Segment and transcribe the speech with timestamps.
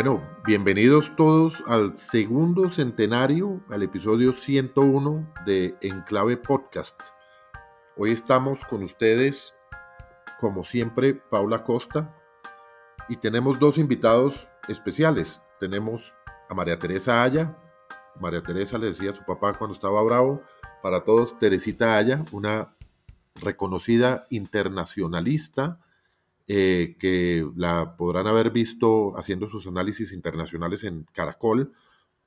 [0.00, 7.00] Bueno, bienvenidos todos al segundo centenario, al episodio 101 de Enclave Podcast.
[7.96, 9.56] Hoy estamos con ustedes,
[10.38, 12.14] como siempre, Paula Costa,
[13.08, 15.42] y tenemos dos invitados especiales.
[15.58, 16.14] Tenemos
[16.48, 17.58] a María Teresa Aya.
[18.20, 20.44] María Teresa le decía a su papá cuando estaba bravo,
[20.80, 22.76] para todos, Teresita Aya, una
[23.34, 25.80] reconocida internacionalista,
[26.50, 31.74] eh, que la podrán haber visto haciendo sus análisis internacionales en Caracol.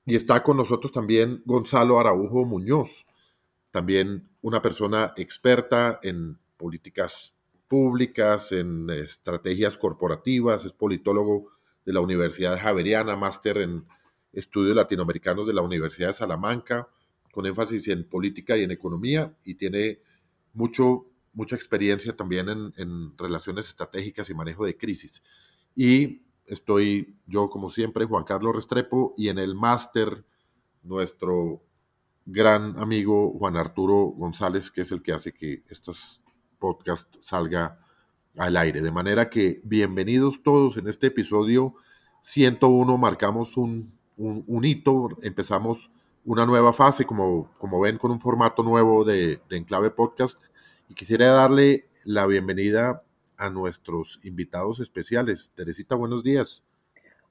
[0.05, 3.05] Y está con nosotros también Gonzalo Araujo Muñoz,
[3.71, 7.33] también una persona experta en políticas
[7.67, 11.47] públicas, en estrategias corporativas, es politólogo
[11.85, 13.85] de la Universidad Javeriana, máster en
[14.33, 16.89] estudios latinoamericanos de la Universidad de Salamanca,
[17.31, 19.99] con énfasis en política y en economía, y tiene
[20.53, 25.21] mucho mucha experiencia también en, relaciones estratégicas y manejo de crisis.
[25.75, 30.25] Y estoy yo, como siempre, Juan Carlos Restrepo, y en el máster,
[30.83, 31.61] nuestro
[32.25, 36.21] gran amigo Juan Arturo González, que es el que hace que estos
[36.59, 37.79] podcasts salga
[38.37, 38.81] al aire.
[38.81, 41.75] De manera que bienvenidos todos en este episodio
[42.21, 45.89] 101, marcamos un, un, hito, empezamos
[46.23, 50.37] una nueva fase, como, como ven, con un formato nuevo de, de Enclave Podcast
[50.91, 53.03] y quisiera darle la bienvenida
[53.37, 55.53] a nuestros invitados especiales.
[55.55, 56.63] Teresita, buenos días.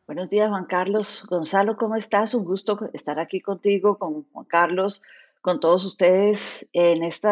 [0.07, 1.27] Buenos días, Juan Carlos.
[1.29, 2.33] Gonzalo, ¿cómo estás?
[2.33, 5.03] Un gusto estar aquí contigo, con Juan Carlos,
[5.43, 7.29] con todos ustedes en este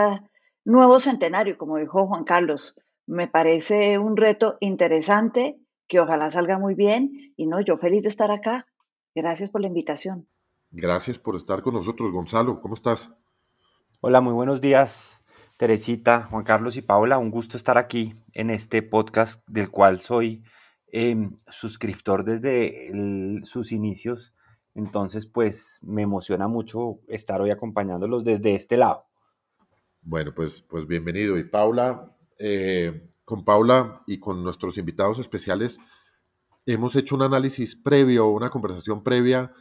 [0.67, 2.79] nuevo centenario, como dijo Juan Carlos.
[3.07, 8.11] Me parece un reto interesante que ojalá salga muy bien y no, yo feliz de
[8.11, 8.67] estar acá.
[9.15, 10.29] Gracias por la invitación.
[10.71, 12.61] Gracias por estar con nosotros, Gonzalo.
[12.61, 13.15] ¿Cómo estás?
[14.03, 15.18] Hola, muy buenos días.
[15.59, 20.45] Teresita, Juan Carlos y Paula, un gusto estar aquí en este podcast del cual soy
[20.87, 22.93] em, suscriptor desde
[23.43, 24.35] sus inicios.
[24.77, 29.07] Entonces, pues me emociona mucho estar hoy acompañándolos desde este lado.
[30.01, 31.37] Bueno, pues, pues bienvenido.
[31.37, 35.81] Y Paula, eh, con Paula y con nuestros invitados especiales,
[36.67, 39.53] hemos hecho un análisis previo, una conversación previa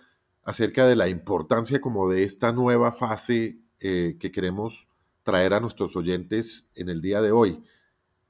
[0.44, 4.92] acerca de la importancia como de esta nueva fase eh, que queremos
[5.28, 7.62] traer a nuestros oyentes en el día de hoy.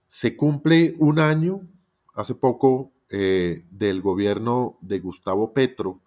[0.07, 1.61] Se cumple un año,
[2.15, 6.01] hace poco, eh, del gobierno de Gustavo Petro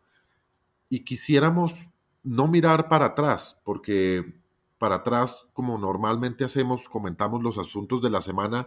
[0.88, 1.86] y quisiéramos
[2.24, 4.34] no mirar para atrás, porque
[4.78, 8.66] para atrás, como normalmente hacemos, comentamos los asuntos de la semana,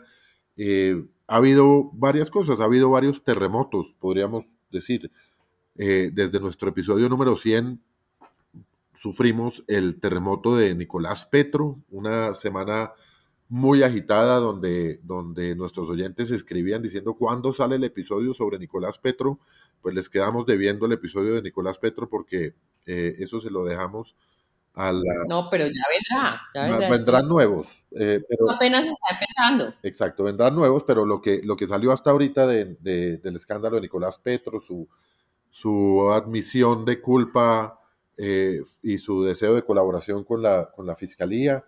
[0.55, 5.11] eh, ha habido varias cosas, ha habido varios terremotos, podríamos decir.
[5.75, 7.81] Eh, desde nuestro episodio número 100
[8.93, 12.93] sufrimos el terremoto de Nicolás Petro, una semana
[13.49, 19.39] muy agitada donde, donde nuestros oyentes escribían diciendo cuándo sale el episodio sobre Nicolás Petro,
[19.81, 22.55] pues les quedamos debiendo el episodio de Nicolás Petro porque
[22.85, 24.15] eh, eso se lo dejamos
[24.73, 25.25] a la...
[25.27, 25.83] No, pero ya
[26.55, 26.89] vendrá.
[26.89, 27.85] vendrán nuevos.
[27.91, 29.75] Eh, pero, apenas está empezando.
[29.83, 33.83] Exacto, vendrán nuevos, pero lo que, lo que salió hasta ahorita de, del escándalo de
[33.83, 34.87] Nicolás Petro, su,
[35.51, 37.82] su admisión de culpa
[38.17, 41.63] eh, y su deseo de colaboración con la, con la Fiscalía.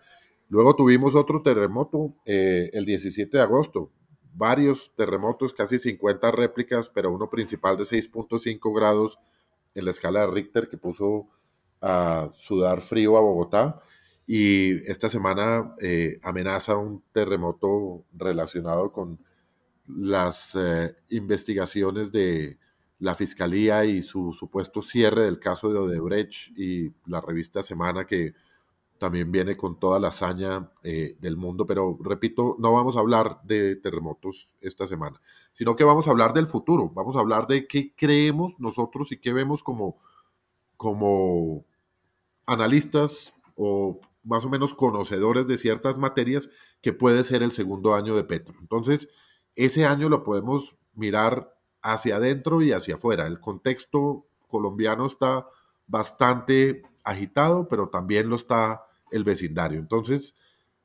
[0.48, 3.92] Luego tuvimos otro terremoto eh, el 17 de agosto,
[4.34, 9.20] varios terremotos, casi 50 réplicas, pero uno principal de 6.5 grados
[9.74, 11.28] en la escala de Richter que puso
[11.82, 13.82] a sudar frío a Bogotá.
[14.28, 19.20] Y esta semana eh, amenaza un terremoto relacionado con
[19.88, 20.58] las
[21.10, 22.58] investigaciones de
[23.00, 28.34] la fiscalía y su supuesto cierre del caso de Odebrecht y la revista Semana que
[28.98, 33.42] también viene con toda la hazaña eh, del mundo, pero repito, no vamos a hablar
[33.44, 35.20] de terremotos esta semana,
[35.52, 39.18] sino que vamos a hablar del futuro, vamos a hablar de qué creemos nosotros y
[39.18, 39.98] qué vemos como,
[40.78, 41.66] como
[42.46, 46.50] analistas o más o menos conocedores de ciertas materias
[46.82, 48.56] que puede ser el segundo año de Petro.
[48.62, 49.10] Entonces,
[49.56, 51.55] ese año lo podemos mirar
[51.86, 53.28] hacia adentro y hacia afuera.
[53.28, 55.48] El contexto colombiano está
[55.88, 59.80] bastante agitado, pero también lo está el vecindario.
[59.80, 60.36] Entonces,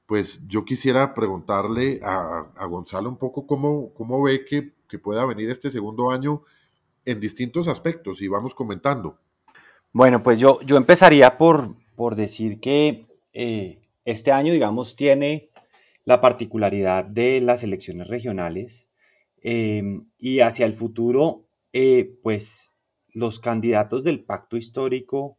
[0.06, 5.48] pues yo quisiera preguntarle a, Gonzalo un poco cómo, cómo ve que, que, pueda venir
[5.50, 6.42] este segundo año
[7.04, 9.18] en distintos aspectos y vamos comentando.
[9.92, 15.50] Bueno, pues yo, yo empezaría por, por decir que eh, este año, digamos, tiene
[16.04, 18.89] la particularidad de las elecciones regionales
[19.42, 22.76] Em, y hacia el futuro, eh, pues
[23.08, 25.38] los candidatos del pacto histórico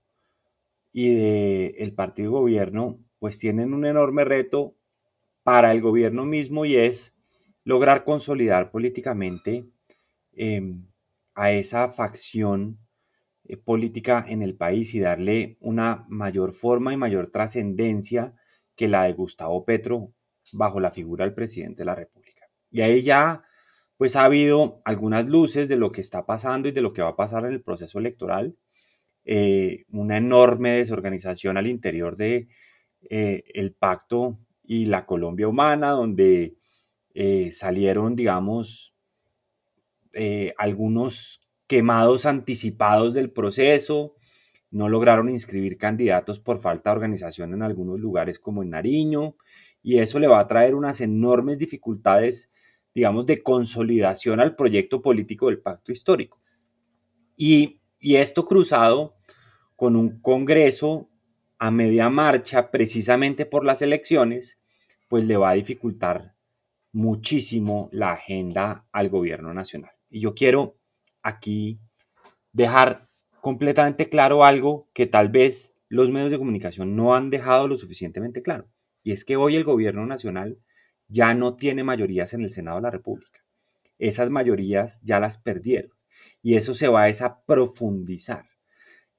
[0.91, 4.75] y del partido gobierno, pues tienen un enorme reto
[5.43, 7.15] para el gobierno mismo y es
[7.63, 9.67] lograr consolidar políticamente
[10.33, 10.87] em,
[11.35, 12.79] a esa facción
[13.43, 18.33] eh, política en el país y darle una mayor forma y mayor trascendencia
[18.75, 20.13] que la de Gustavo Petro
[20.53, 22.47] bajo la figura del presidente de la República.
[22.71, 23.43] Y ahí ya
[24.01, 27.09] pues ha habido algunas luces de lo que está pasando y de lo que va
[27.09, 28.55] a pasar en el proceso electoral.
[29.25, 32.47] Eh, una enorme desorganización al interior de
[33.11, 36.55] eh, el pacto y la Colombia humana, donde
[37.51, 38.95] salieron, digamos,
[40.57, 44.15] algunos quemados anticipados del proceso,
[44.71, 49.35] no lograron inscribir candidatos por falta de organización en algunos lugares como en Nariño,
[49.83, 52.49] y eso le va a traer unas enormes dificultades,
[52.93, 56.39] digamos, de consolidación al proyecto político del pacto histórico.
[57.35, 59.15] Y, y esto cruzado
[59.75, 61.09] con un Congreso
[61.57, 64.59] a media marcha precisamente por las elecciones,
[65.07, 66.35] pues le va a dificultar
[66.91, 69.91] muchísimo la agenda al gobierno nacional.
[70.09, 70.77] Y yo quiero
[71.21, 71.79] aquí
[72.51, 73.09] dejar
[73.41, 78.41] completamente claro algo que tal vez los medios de comunicación no han dejado lo suficientemente
[78.41, 78.69] claro.
[79.03, 80.59] Y es que hoy el gobierno nacional
[81.11, 83.41] ya no tiene mayorías en el Senado de la República.
[83.99, 85.91] Esas mayorías ya las perdieron.
[86.41, 88.45] Y eso se va a profundizar.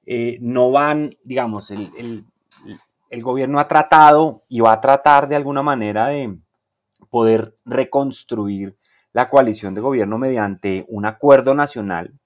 [0.05, 2.25] Eh, no van, digamos, el,
[3.09, 6.37] el gobierno ha tratado y va a tratar de alguna manera de
[7.09, 8.75] poder reconstruir
[9.13, 12.19] la coalición de gobierno mediante un acuerdo nacional,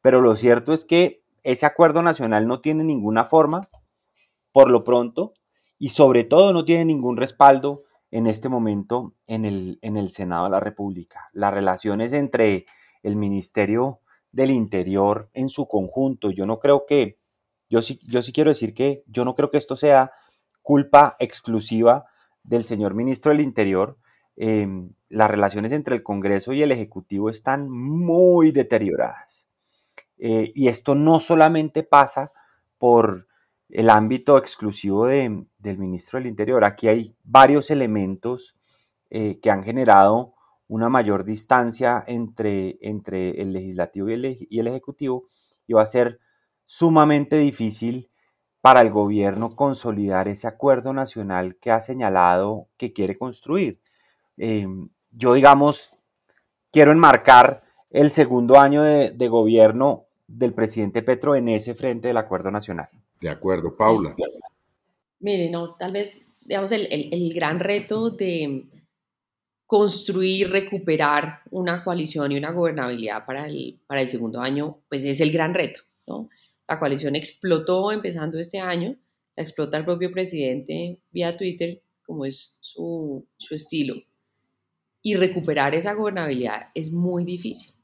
[0.00, 3.68] pero lo cierto es que ese acuerdo nacional no tiene ninguna forma,
[4.50, 5.34] por lo pronto,
[5.78, 7.83] y sobre todo no tiene ningún respaldo
[8.14, 11.28] en este momento en el, en el Senado de la República.
[11.32, 12.66] Las relaciones entre
[13.02, 14.00] el Ministerio
[14.32, 17.18] del Interior en su conjunto, yo no creo que,
[17.68, 20.12] yo sí, yo sí quiero decir que yo no creo que esto sea
[20.62, 22.06] culpa exclusiva
[22.42, 23.98] del señor ministro del Interior,
[24.36, 29.48] Em, las relaciones entre el Congreso y el Ejecutivo están muy deterioradas.
[30.18, 32.32] Eh, y esto no solamente pasa
[32.78, 33.28] por
[33.68, 36.64] el ámbito exclusivo del ministro del Interior.
[36.64, 38.56] Aquí hay varios elementos
[39.10, 40.34] eh, que han generado
[40.68, 45.28] una mayor distancia entre, entre el legislativo y el, y el ejecutivo
[45.66, 46.20] y va a ser
[46.66, 48.10] sumamente difícil
[48.60, 53.80] para el gobierno consolidar ese acuerdo nacional que ha señalado que quiere construir.
[54.38, 55.94] Em, yo, digamos,
[56.72, 62.50] quiero enmarcar el segundo año de, gobierno del presidente Petro en ese frente del acuerdo
[62.50, 62.88] nacional.
[63.20, 64.14] De acuerdo, Paula.
[65.20, 68.66] Mire, no, tal vez, digamos, el, el, gran reto de
[69.66, 75.20] construir, recuperar una coalición y una gobernabilidad para el, para el segundo año, pues es
[75.20, 76.28] el gran reto, ¿no?
[76.68, 78.96] La coalición explotó empezando este año,
[79.36, 83.94] la explota el propio presidente vía Twitter, como es su, su estilo
[85.06, 87.74] y recuperar esa gobernabilidad es muy difícil.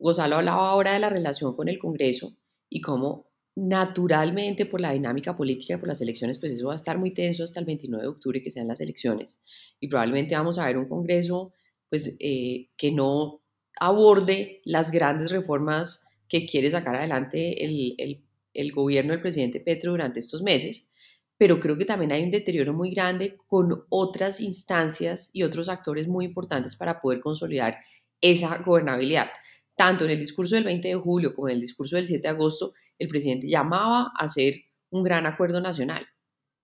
[0.00, 2.36] Gonzalo hablaba ahora de la relación con el Congreso
[2.68, 3.26] y cómo
[3.56, 7.12] naturalmente por la dinámica política y por las elecciones, pues eso va a estar muy
[7.12, 9.40] tenso hasta el 29 de octubre que sean las elecciones.
[9.80, 11.52] Y probablemente vamos a ver un Congreso
[11.88, 13.40] pues, eh, que no
[13.80, 18.22] aborde las grandes reformas que quiere sacar adelante el, el,
[18.52, 20.90] el gobierno del presidente Petro durante estos meses,
[21.38, 26.08] pero creo que también hay un deterioro muy grande con otras instancias y otros actores
[26.08, 27.78] muy importantes para poder consolidar
[28.20, 29.28] esa gobernabilidad.
[29.76, 32.28] Tanto en el discurso del 20 de julio como en el discurso del 7 de
[32.28, 34.54] agosto, el presidente llamaba a hacer
[34.90, 36.06] un gran acuerdo nacional,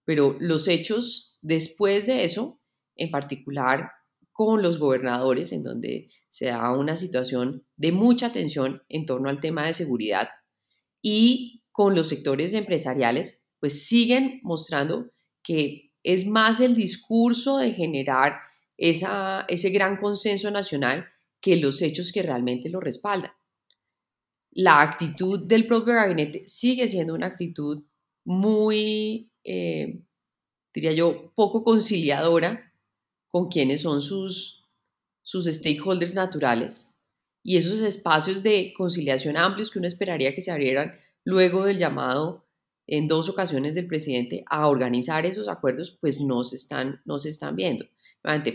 [0.04, 2.61] pero los hechos después de eso,
[2.97, 3.90] en particular
[4.33, 9.40] con los gobernadores, en donde se da una situación de mucha tensión en torno al
[9.40, 10.28] tema de seguridad,
[11.02, 15.11] y con los sectores empresariales pues siguen mostrando
[15.42, 18.38] que es más el discurso de generar
[18.76, 21.07] ese gran consenso nacional
[21.42, 23.32] que los hechos que realmente lo respaldan.
[24.52, 27.82] La actitud del propio gabinete sigue siendo una actitud
[28.25, 30.00] muy, eh,
[30.72, 32.72] diría yo, poco conciliadora
[33.28, 34.64] con quienes son sus,
[35.22, 36.94] sus stakeholders naturales
[37.42, 40.92] y esos espacios de conciliación amplios que uno esperaría que se abrieran
[41.25, 42.46] luego del llamado
[42.87, 47.30] en dos ocasiones del presidente a organizar esos acuerdos, pues no se están, no se
[47.30, 47.84] están viendo.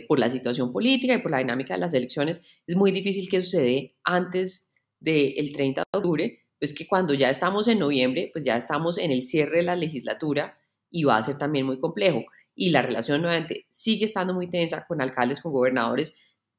[0.08, 3.42] Por la situación política y por la dinámica de las elecciones, es muy difícil que
[3.42, 8.56] sucede antes del 30 de octubre, pues que cuando ya estamos en noviembre, pues ya
[8.58, 10.58] estamos en el cierre de la legislatura
[10.90, 12.24] y va a ser también muy complejo.
[12.56, 16.16] Y la relación nuevamente sigue estando muy tensa con alcaldes, con gobernadores,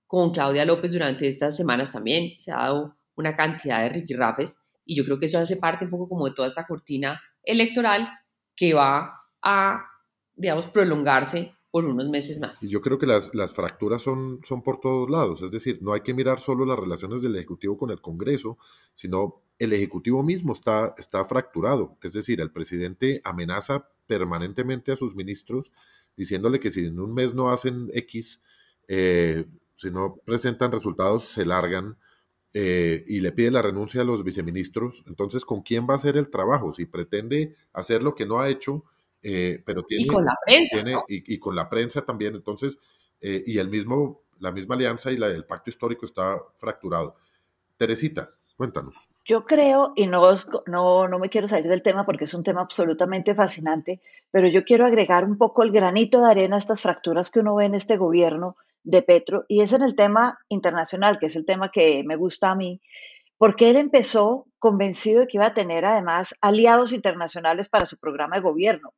[0.06, 2.38] con Claudia López durante estas semanas también.
[2.38, 5.90] Se ha dado una cantidad de rifirrafes y yo creo que eso hace parte un
[5.90, 8.08] poco como de toda esta cortina electoral
[8.54, 9.84] que va a,
[10.34, 12.62] digamos, prolongarse por unos meses más.
[12.62, 16.00] Yo creo que las, las fracturas son, son por todos lados, es decir, no hay
[16.00, 18.58] que mirar solo las relaciones del Ejecutivo con el Congreso,
[18.94, 25.14] sino el Ejecutivo mismo está, está fracturado, es decir, el presidente amenaza permanentemente a sus
[25.14, 25.70] ministros
[26.18, 28.42] diciéndole que si en un mes no hacen X,
[28.88, 29.46] eh,
[29.76, 31.96] si no presentan resultados, se largan.
[32.54, 36.16] Eh, y le pide la renuncia a los viceministros, entonces, ¿con quién va a hacer
[36.16, 36.72] el trabajo?
[36.72, 38.84] Si pretende hacer lo que no ha hecho,
[39.22, 40.76] eh, pero tiene, y con la prensa.
[41.08, 42.78] y, con la prensa también, entonces,
[43.20, 47.16] eh, y el mismo, la misma alianza y la, el pacto histórico está fracturado.
[47.76, 49.08] Teresita, cuéntanos.
[49.24, 50.22] Yo creo, y no,
[50.66, 54.64] no, no me quiero salir del tema porque es un tema absolutamente fascinante, pero yo
[54.64, 57.74] quiero agregar un poco el granito de arena a estas fracturas que uno ve en
[57.74, 62.04] este gobierno de Petro, y es en el tema internacional, que es el tema que
[62.04, 62.80] me gusta a mí,
[63.36, 68.36] porque él empezó convencido de que iba a tener además aliados internacionales para su programa
[68.36, 68.94] de gobierno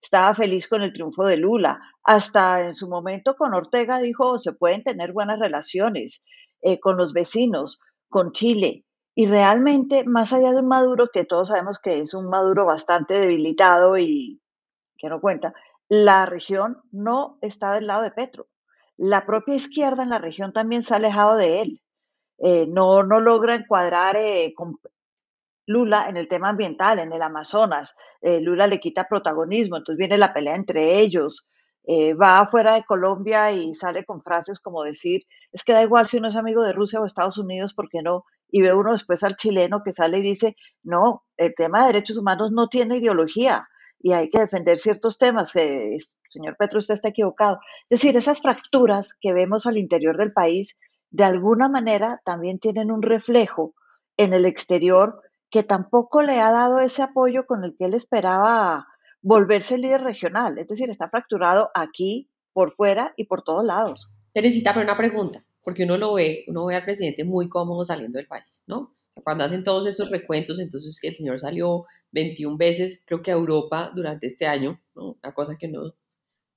[0.00, 1.80] estaba feliz con el triunfo de Lula.
[2.04, 6.22] Hasta en su momento con Ortega dijo, se pueden tener buenas relaciones
[6.62, 8.84] eh, con los vecinos, con Chile.
[9.14, 13.14] Y realmente, más allá de un Maduro, que todos sabemos que es un Maduro bastante
[13.14, 14.40] debilitado y
[14.98, 15.54] que no cuenta,
[15.88, 18.48] la región no está del lado de Petro.
[18.96, 21.82] La propia izquierda en la región también se ha alejado de él.
[22.38, 24.52] Eh, no, no logra encuadrar eh,
[25.66, 27.94] Lula en el tema ambiental, en el Amazonas.
[28.22, 31.48] Eh, Lula le quita protagonismo, entonces viene la pelea entre ellos.
[31.88, 36.08] Eh, va afuera de Colombia y sale con frases como decir, es que da igual
[36.08, 38.24] si uno es amigo de Rusia o Estados Unidos, ¿por qué no?
[38.50, 42.18] Y ve uno después al chileno que sale y dice, no, el tema de derechos
[42.18, 43.68] humanos no tiene ideología
[44.00, 45.54] y hay que defender ciertos temas.
[45.56, 45.96] Eh,
[46.28, 47.58] señor Petro, usted está equivocado.
[47.88, 50.76] Es decir, esas fracturas que vemos al interior del país,
[51.10, 53.74] de alguna manera también tienen un reflejo
[54.16, 58.86] en el exterior que tampoco le ha dado ese apoyo con el que él esperaba
[59.22, 60.58] volverse líder regional.
[60.58, 64.10] Es decir, está fracturado aquí, por fuera y por todos lados.
[64.32, 68.18] Teresita, pero una pregunta, porque uno lo ve, uno ve al presidente muy cómodo saliendo
[68.18, 68.96] del país, ¿no?
[69.22, 73.34] cuando hacen todos esos recuentos, entonces que el señor salió 21 veces, creo que a
[73.34, 75.16] Europa durante este año, ¿no?
[75.22, 75.94] Una cosa que no,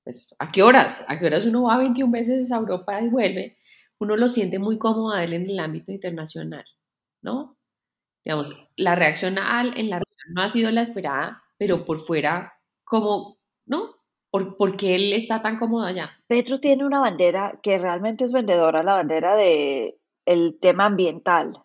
[0.04, 1.06] pues, ¿a qué horas?
[1.08, 3.58] ¿A qué horas uno va 21 veces a Europa y vuelve?
[4.00, 6.66] Uno lo siente muy cómodo a él en el ámbito internacional,
[7.22, 7.58] ¿no?
[8.24, 13.38] Digamos, la reacción en la región no ha sido la esperada, pero por fuera, como,
[13.66, 13.96] ¿no?
[14.32, 16.12] ¿Por, qué él está tan cómodo allá?
[16.28, 21.64] Petro tiene una bandera que realmente es vendedora, la bandera de el tema ambiental.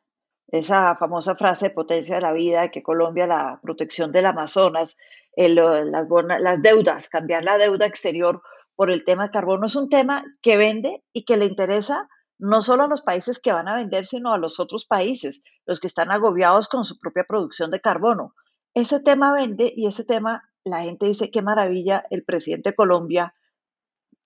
[0.48, 4.96] Esa famosa frase de potencia de la vida, que Colombia, la protección del Amazonas,
[5.36, 6.06] las,
[6.40, 8.40] las deudas, cambiar la deuda exterior
[8.74, 12.08] por el tema de carbono, es un tema que vende y que le interesa
[12.44, 15.80] no solo a los países que van a vender, sino a los otros países, los
[15.80, 18.34] que están agobiados con su propia producción de carbono.
[18.74, 23.34] Ese tema vende y ese tema, la gente dice, qué maravilla, el presidente de Colombia,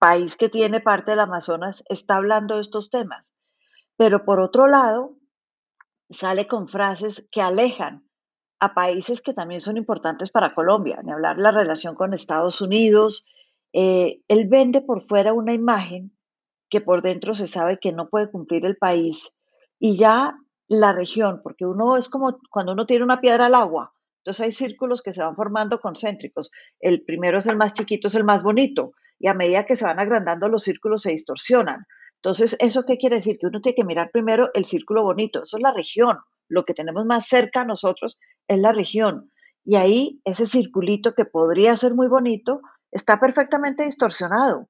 [0.00, 3.32] país que tiene parte del Amazonas, está hablando de estos temas.
[3.96, 5.16] Pero por otro lado,
[6.10, 8.04] sale con frases que alejan
[8.58, 13.26] a países que también son importantes para Colombia, ni hablar la relación con Estados Unidos.
[13.72, 16.17] Eh, él vende por fuera una imagen
[16.70, 19.30] que por dentro se sabe que no puede cumplir el país
[19.78, 20.36] y ya
[20.68, 24.52] la región, porque uno es como cuando uno tiene una piedra al agua, entonces hay
[24.52, 26.50] círculos que se van formando concéntricos.
[26.80, 29.86] El primero es el más chiquito, es el más bonito, y a medida que se
[29.86, 31.86] van agrandando los círculos se distorsionan.
[32.16, 33.38] Entonces, ¿eso qué quiere decir?
[33.38, 36.74] Que uno tiene que mirar primero el círculo bonito, eso es la región, lo que
[36.74, 39.32] tenemos más cerca a nosotros es la región.
[39.64, 42.60] Y ahí ese circulito que podría ser muy bonito
[42.90, 44.68] está perfectamente distorsionado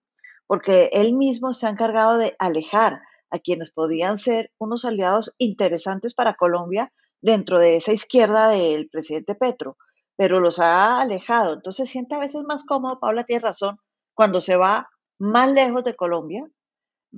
[0.49, 6.15] porque él mismo se ha encargado de alejar a quienes podían ser unos aliados interesantes
[6.15, 9.77] para Colombia dentro de esa izquierda del presidente Petro,
[10.17, 11.53] pero los ha alejado.
[11.53, 13.79] Entonces siente a veces más cómodo, Paula tiene razón,
[14.15, 14.89] cuando se va
[15.19, 16.49] más lejos de Colombia,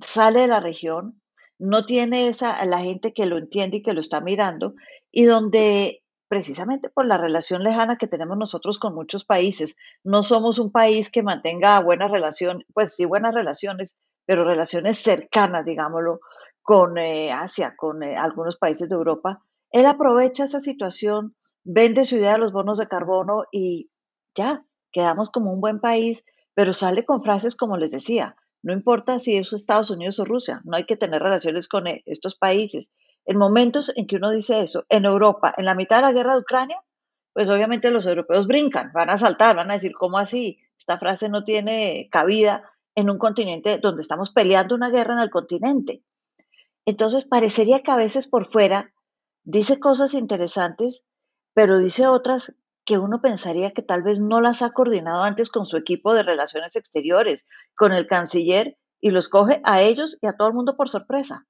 [0.05, 1.23] sale de la región,
[1.59, 4.75] no tiene esa la gente que lo entiende y que lo está mirando
[5.13, 9.77] y donde precisamente por la relación lejana que tenemos nosotros con muchos países.
[10.05, 13.97] No somos un país que mantenga buena relación, pues sí, buenas relaciones,
[14.27, 16.21] pero relaciones cercanas, digámoslo,
[16.63, 19.43] con eh, Asia, con eh, algunos países de Europa.
[19.73, 21.35] Él aprovecha esa situación,
[21.65, 23.91] vende su idea de los bonos de carbono y
[24.37, 26.23] ya, quedamos como un buen país,
[26.55, 30.61] pero sale con frases como les decía, no importa si es Estados Unidos o Rusia,
[30.63, 32.93] no hay que tener relaciones con eh, estos países.
[33.27, 36.35] En momentos en que uno dice eso, en Europa, en la mitad de la guerra
[36.35, 36.83] de Ucrania,
[37.33, 40.59] pues obviamente los europeos brincan, van a saltar, van a decir, ¿cómo así?
[40.77, 45.31] Esta frase no tiene cabida en un continente donde estamos peleando una guerra en el
[45.31, 46.03] continente.
[46.87, 48.93] Entonces, parecería que a veces por fuera
[49.45, 51.05] dice cosas interesantes,
[51.55, 55.67] pero dice otras que uno pensaría que tal vez no las ha coordinado antes con
[55.67, 57.47] su equipo de relaciones exteriores,
[57.77, 61.47] con el canciller, y los coge a ellos y a todo el mundo por sorpresa,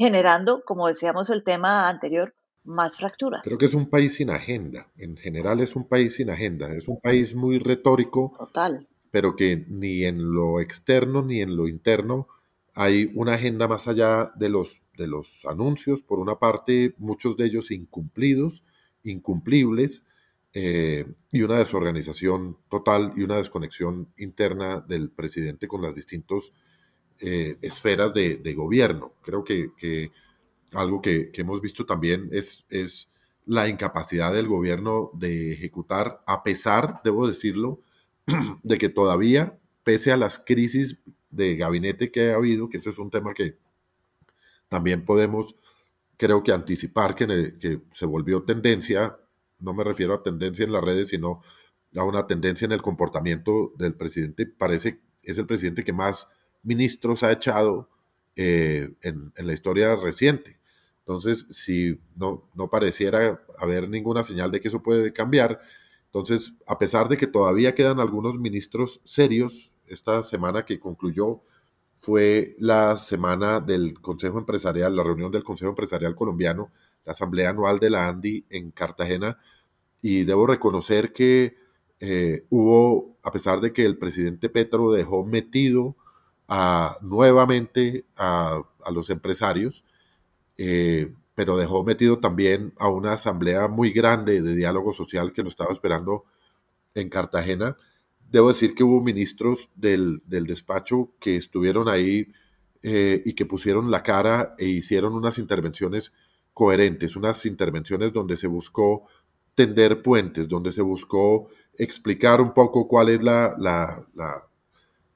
[0.00, 3.42] generando, como decíamos el tema anterior, más fracturas.
[3.44, 4.90] Creo que es un país sin agenda.
[4.96, 6.72] En general es un país sin agenda.
[6.74, 8.34] Es un país muy retórico.
[8.38, 8.88] Total.
[9.10, 12.28] Pero que ni en lo externo ni en lo interno
[12.74, 16.02] hay una agenda más allá de los, de los anuncios.
[16.02, 18.64] Por una parte, muchos de ellos incumplidos,
[19.02, 20.06] incumplibles,
[20.54, 26.52] eh, y una desorganización total y una desconexión interna del presidente con las distintas
[27.20, 29.12] eh, esferas de, gobierno.
[29.22, 30.10] Creo que,
[30.72, 33.08] algo que, hemos visto también es, es
[33.46, 37.80] la incapacidad del gobierno de ejecutar, a pesar, debo decirlo,
[38.62, 40.98] de que todavía, pese a las crisis
[41.30, 43.56] de gabinete que ha habido, que ese es un tema que
[44.68, 45.56] también podemos,
[46.16, 49.16] creo que anticipar que, que se volvió tendencia
[49.60, 51.42] no me refiero a tendencia en las redes, sino
[51.94, 54.46] a una tendencia en el comportamiento del presidente.
[54.46, 56.28] Parece es el presidente que más
[56.62, 57.88] ministros ha echado
[58.36, 60.58] eh, en, la historia reciente.
[61.00, 65.60] Entonces, si no, no pareciera haber ninguna señal de que eso puede cambiar,
[66.06, 71.40] entonces, a pesar de que todavía quedan algunos ministros serios, esta semana que concluyó
[71.94, 76.72] fue la semana del Consejo Empresarial, la reunión del Consejo Empresarial Colombiano,
[77.04, 79.38] la asamblea anual de la ANDI en Cartagena,
[80.02, 81.54] y debo reconocer que
[82.00, 85.94] eh, hubo, a pesar de que el presidente Petro dejó metido
[87.00, 89.84] nuevamente a, los empresarios,
[90.56, 95.48] eh, pero dejó metido también a una asamblea muy grande de diálogo social que lo
[95.48, 96.24] estaba esperando
[96.94, 97.76] en Cartagena.
[98.30, 102.32] Debo decir que hubo ministros del, despacho que estuvieron ahí
[102.82, 106.12] eh, y que pusieron la cara e hicieron unas intervenciones
[106.52, 109.06] coherentes, unas intervenciones donde se buscó
[109.54, 113.56] tender puentes, donde se buscó explicar un poco cuál es la,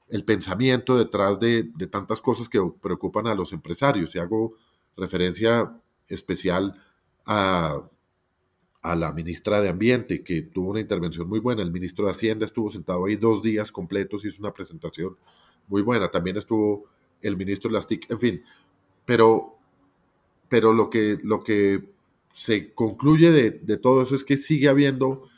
[0.09, 4.15] el pensamiento detrás de, tantas cosas que preocupan a los empresarios.
[4.15, 4.53] Y hago
[4.95, 6.81] referencia especial
[7.25, 7.89] a,
[8.83, 11.63] la ministra de Ambiente, que tuvo una intervención muy buena.
[11.63, 15.17] El ministro de Hacienda estuvo sentado ahí dos días completos, hizo una presentación
[15.67, 16.11] muy buena.
[16.11, 16.85] También estuvo
[17.23, 18.43] el ministro de las TIC, en fin.
[19.05, 19.57] Pero,
[20.49, 21.95] pero lo, que, lo que
[22.31, 25.29] se concluye de, todo eso es que sigue habiendo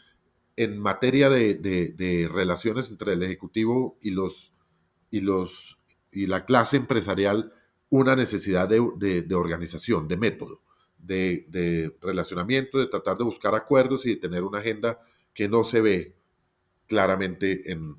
[0.55, 4.51] en materia de, relaciones entre el Ejecutivo y los,
[5.09, 5.77] y los
[6.11, 7.53] y la clase empresarial
[7.89, 10.61] una necesidad de, organización, de método,
[10.97, 14.99] de, relacionamiento, de tratar de buscar acuerdos y de tener una agenda
[15.33, 16.15] que no se ve
[16.87, 17.97] claramente en,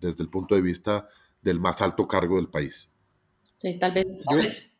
[0.00, 1.08] desde el punto de vista
[1.40, 2.90] del más alto cargo del país.
[3.54, 4.72] Sí, tal vez,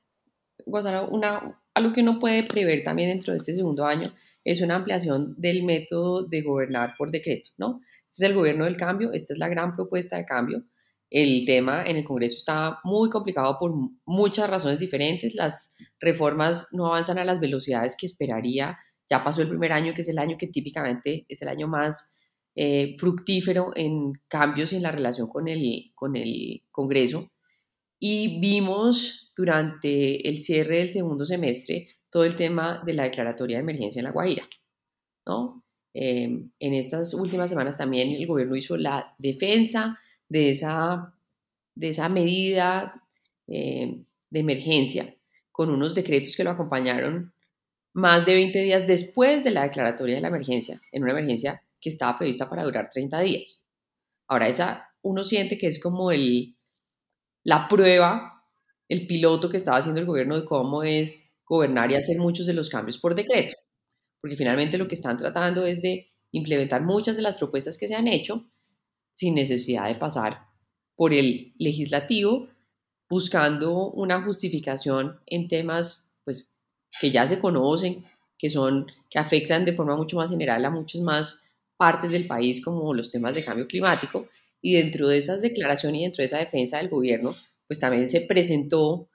[0.66, 4.12] Gonzalo, una, algo que uno puede prever también dentro de este segundo año
[4.44, 7.80] es una ampliación del método de gobernar por decreto, ¿no?
[8.10, 10.64] Este es el gobierno del cambio, esta es la gran propuesta de cambio.
[11.10, 13.72] El tema en el Congreso está muy complicado por
[14.04, 15.34] muchas razones diferentes.
[15.34, 18.78] Las reformas no avanzan a las velocidades que esperaría.
[19.08, 22.14] Ya pasó el primer año, que es el año que típicamente es el año más
[22.56, 27.30] eh, fructífero en cambios en la relación con el, con el Congreso.
[27.98, 33.62] Y vimos durante el cierre del segundo semestre todo el tema de la declaratoria de
[33.62, 34.48] emergencia en La Guajira.
[35.26, 35.64] ¿no?
[35.94, 39.98] Em, en estas últimas semanas también el gobierno hizo la defensa
[40.34, 41.14] de esa,
[41.76, 43.00] de esa medida
[43.46, 45.14] em, de emergencia
[45.52, 47.32] con unos decretos que lo acompañaron
[47.92, 51.88] más de 20 días después de la declaratoria de la emergencia, en una emergencia que
[51.88, 53.68] estaba prevista para durar 30 días.
[54.26, 56.56] Ahora, esa uno siente que es como el,
[57.44, 58.42] la prueba
[58.88, 62.54] el piloto que estaba haciendo el gobierno de cómo es gobernar y hacer muchos de
[62.54, 63.54] los cambios por decreto,
[64.20, 67.94] porque finalmente lo que están tratando es de implementar muchas de las propuestas que se
[67.94, 68.50] han hecho
[69.14, 70.46] sin necesidad de pasar
[70.96, 72.48] por el legislativo,
[73.08, 76.52] buscando una justificación en temas pues,
[77.00, 78.04] que ya se conocen,
[78.36, 81.44] que, son, que afectan de forma mucho más general a muchas más
[81.76, 84.28] partes del país, como los temas de cambio climático,
[84.60, 87.34] y dentro de esas declaraciones y dentro de esa defensa del gobierno,
[87.66, 89.08] pues también se presentó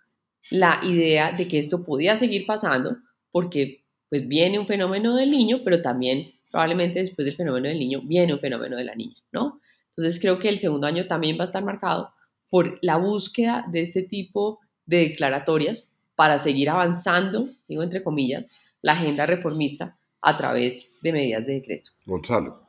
[0.52, 2.98] la idea de que esto podía seguir pasando
[3.32, 8.02] porque pues viene un fenómeno del niño, pero también probablemente después del fenómeno del niño
[8.04, 9.59] viene un fenómeno de la niña, ¿no?
[10.00, 12.14] Entonces creo que el segundo año también va a estar marcado
[12.50, 18.50] por la búsqueda de este tipo de declaratorias para seguir avanzando, digo entre comillas,
[18.82, 21.90] la agenda reformista a través de medidas de decreto.
[22.06, 22.62] Gonzalo.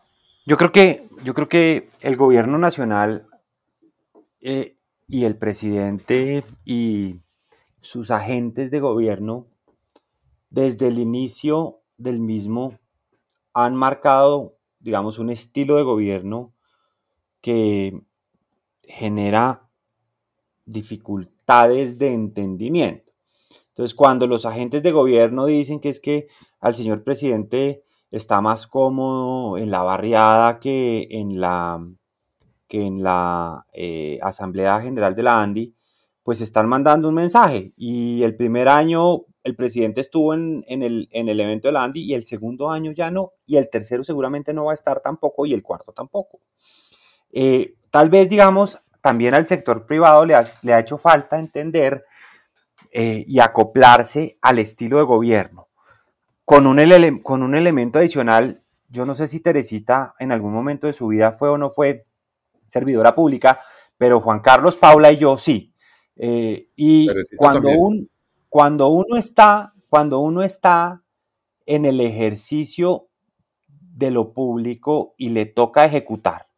[0.44, 3.28] Yo creo que, yo creo que el gobierno nacional
[4.40, 7.20] eh, y el presidente y
[7.78, 9.46] sus agentes de gobierno
[10.48, 12.80] desde el inicio del mismo
[13.54, 16.56] han marcado, digamos, un estilo de gobierno
[17.40, 18.00] que
[18.84, 19.68] genera
[20.64, 23.12] dificultades de entendimiento.
[23.68, 26.28] Entonces, cuando los agentes de gobierno dicen que es que
[26.60, 31.84] al señor presidente está más cómodo en la barriada que en la,
[32.68, 35.74] que en la eh, Asamblea General de la ANDI,
[36.22, 37.72] pues están mandando un mensaje.
[37.76, 42.02] Y el primer año el presidente estuvo en, el, en el evento de la ANDI
[42.02, 45.46] y el segundo año ya no, y el tercero seguramente no va a estar tampoco
[45.46, 46.40] y el cuarto tampoco.
[47.32, 52.04] Eh, tal vez, digamos, también al sector privado le ha, le ha hecho falta entender
[52.92, 55.68] eh, y acoplarse al estilo de gobierno.
[56.44, 60.92] Con un, con un elemento adicional, yo no sé si Teresita en algún momento de
[60.92, 62.06] su vida fue o no fue
[62.66, 63.60] servidora pública,
[63.96, 65.72] pero Juan Carlos, Paula y yo sí.
[66.16, 68.10] Eh, y cuando, un,
[68.48, 71.02] cuando uno está, cuando uno está
[71.66, 73.08] en el ejercicio
[73.68, 76.48] de lo público y le toca ejecutar,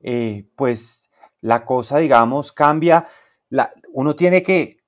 [0.00, 3.06] eh, pues la cosa, digamos, cambia.
[3.48, 4.78] La, uno tiene que,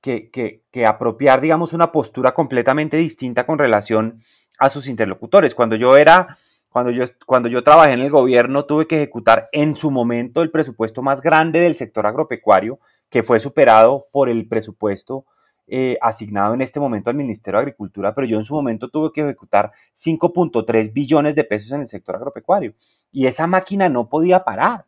[0.00, 4.20] que, que, apropiar, digamos, una postura completamente distinta con relación
[4.58, 5.54] a sus interlocutores.
[5.54, 6.36] Cuando yo era,
[6.68, 10.50] cuando yo, cuando yo trabajé en el gobierno, tuve que ejecutar en su momento el
[10.50, 12.78] presupuesto más grande del sector agropecuario,
[13.10, 15.26] que fue superado por el presupuesto
[15.68, 19.10] eh, asignado en este momento al Ministerio de Agricultura, pero yo en su momento tuve
[19.12, 22.74] que ejecutar 5.3 billones de pesos en el sector agropecuario.
[23.10, 24.86] Y esa máquina no podía parar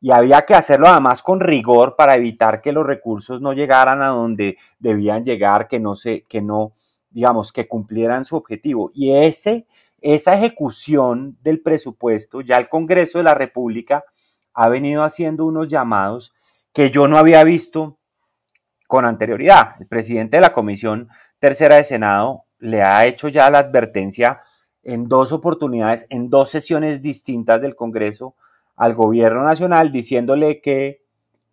[0.00, 4.08] y había que hacerlo además con rigor para evitar que los recursos no llegaran a
[4.08, 6.72] donde debían llegar, que no se, que no,
[7.10, 8.90] digamos, que cumplieran su objetivo.
[8.94, 9.66] Y ese,
[10.00, 14.04] esa ejecución del presupuesto, ya el Congreso de la República
[14.54, 16.32] ha venido haciendo unos llamados
[16.72, 17.98] que yo no había visto
[18.90, 19.76] con anterioridad.
[19.78, 24.40] El presidente de la Comisión Tercera de Senado le ha hecho ya la advertencia
[24.82, 28.34] en dos oportunidades, en dos sesiones distintas del Congreso,
[28.74, 31.04] al gobierno nacional diciéndole que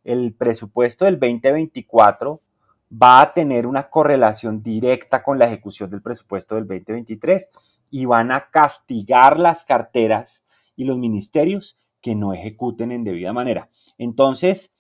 [0.04, 2.42] el presupuesto del 2024
[2.92, 7.52] va a tener una correlación directa con la ejecución del presupuesto del 2023
[7.92, 10.44] y van a castigar las carteras
[10.76, 13.70] y los ministerios que no ejecuten en debida manera.
[14.00, 14.74] Entonces,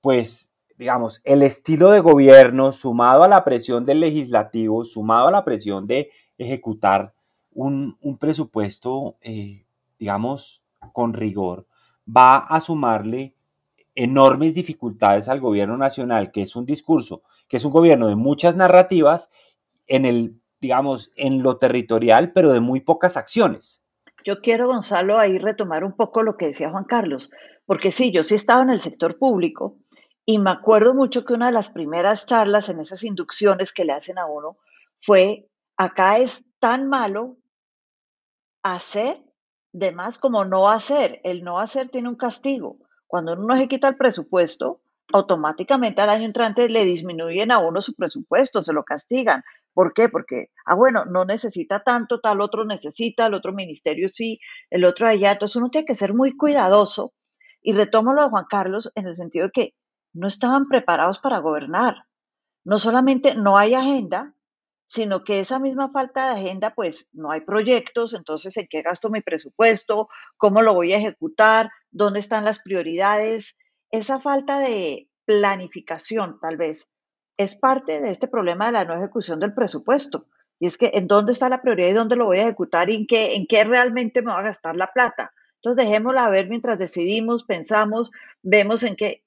[0.00, 0.47] pues,
[0.78, 5.88] digamos, el estilo de gobierno sumado a la presión del legislativo, sumado a la presión
[5.88, 7.12] de ejecutar
[7.52, 9.64] un, presupuesto, eh,
[9.98, 10.62] digamos,
[10.92, 11.66] con rigor,
[12.06, 13.34] va a sumarle
[13.96, 18.54] enormes dificultades al gobierno nacional, que es un discurso, que es un gobierno de muchas
[18.54, 19.30] narrativas
[19.88, 23.82] en el, digamos, en lo territorial, pero de muy pocas acciones.
[24.24, 27.32] Yo quiero, Gonzalo, ahí retomar un poco lo que decía Juan Carlos,
[27.66, 29.76] porque sí, yo sí estaba en el sector público
[30.30, 33.94] y me acuerdo mucho que una de las primeras charlas en esas inducciones que le
[33.94, 34.58] hacen a uno
[35.00, 37.38] fue, acá es tan malo
[38.62, 39.24] hacer
[39.72, 41.22] de más como no hacer.
[41.24, 42.76] El no hacer tiene un castigo.
[43.06, 44.82] Cuando uno no ejecuta el presupuesto,
[45.14, 49.42] automáticamente al año entrante le disminuyen a uno su presupuesto, se lo castigan.
[49.72, 50.10] ¿Por qué?
[50.10, 55.08] Porque, ah, bueno, no necesita tanto, tal otro necesita, el otro ministerio sí, el otro
[55.08, 55.32] allá.
[55.32, 57.14] Entonces uno tiene que ser muy cuidadoso.
[57.62, 59.74] Y retomo lo de Juan Carlos en el sentido de que
[60.18, 62.06] no estaban preparados para gobernar.
[62.64, 64.34] No solamente no hay agenda,
[64.86, 69.10] sino que esa misma falta de agenda, pues no hay proyectos, entonces en qué gasto
[69.10, 73.58] mi presupuesto, cómo lo voy a ejecutar, dónde están las prioridades.
[73.90, 76.90] Esa falta de planificación, tal vez,
[77.36, 80.26] es parte de este problema de la no ejecución del presupuesto.
[80.58, 82.96] Y es que en dónde está la prioridad y dónde lo voy a ejecutar y
[82.96, 85.32] en qué, en qué realmente me va a gastar la plata.
[85.56, 88.10] Entonces dejémosla ver mientras decidimos, pensamos,
[88.42, 89.22] vemos en qué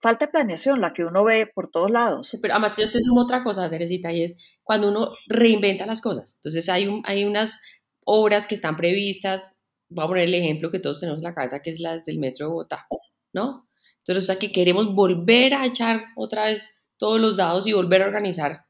[0.00, 2.36] falta de planeación, la que uno ve por todos lados.
[2.40, 6.34] Pero además yo te sumo otra cosa, Teresita, y es cuando uno reinventa las cosas.
[6.36, 7.58] Entonces hay, un, hay unas
[8.04, 9.58] obras que están previstas,
[9.88, 12.18] voy a poner el ejemplo que todos tenemos en la cabeza, que es las del
[12.18, 12.86] Metro de Bogotá,
[13.32, 13.68] ¿no?
[13.98, 18.02] Entonces, o sea, que queremos volver a echar otra vez todos los dados y volver
[18.02, 18.64] a organizar,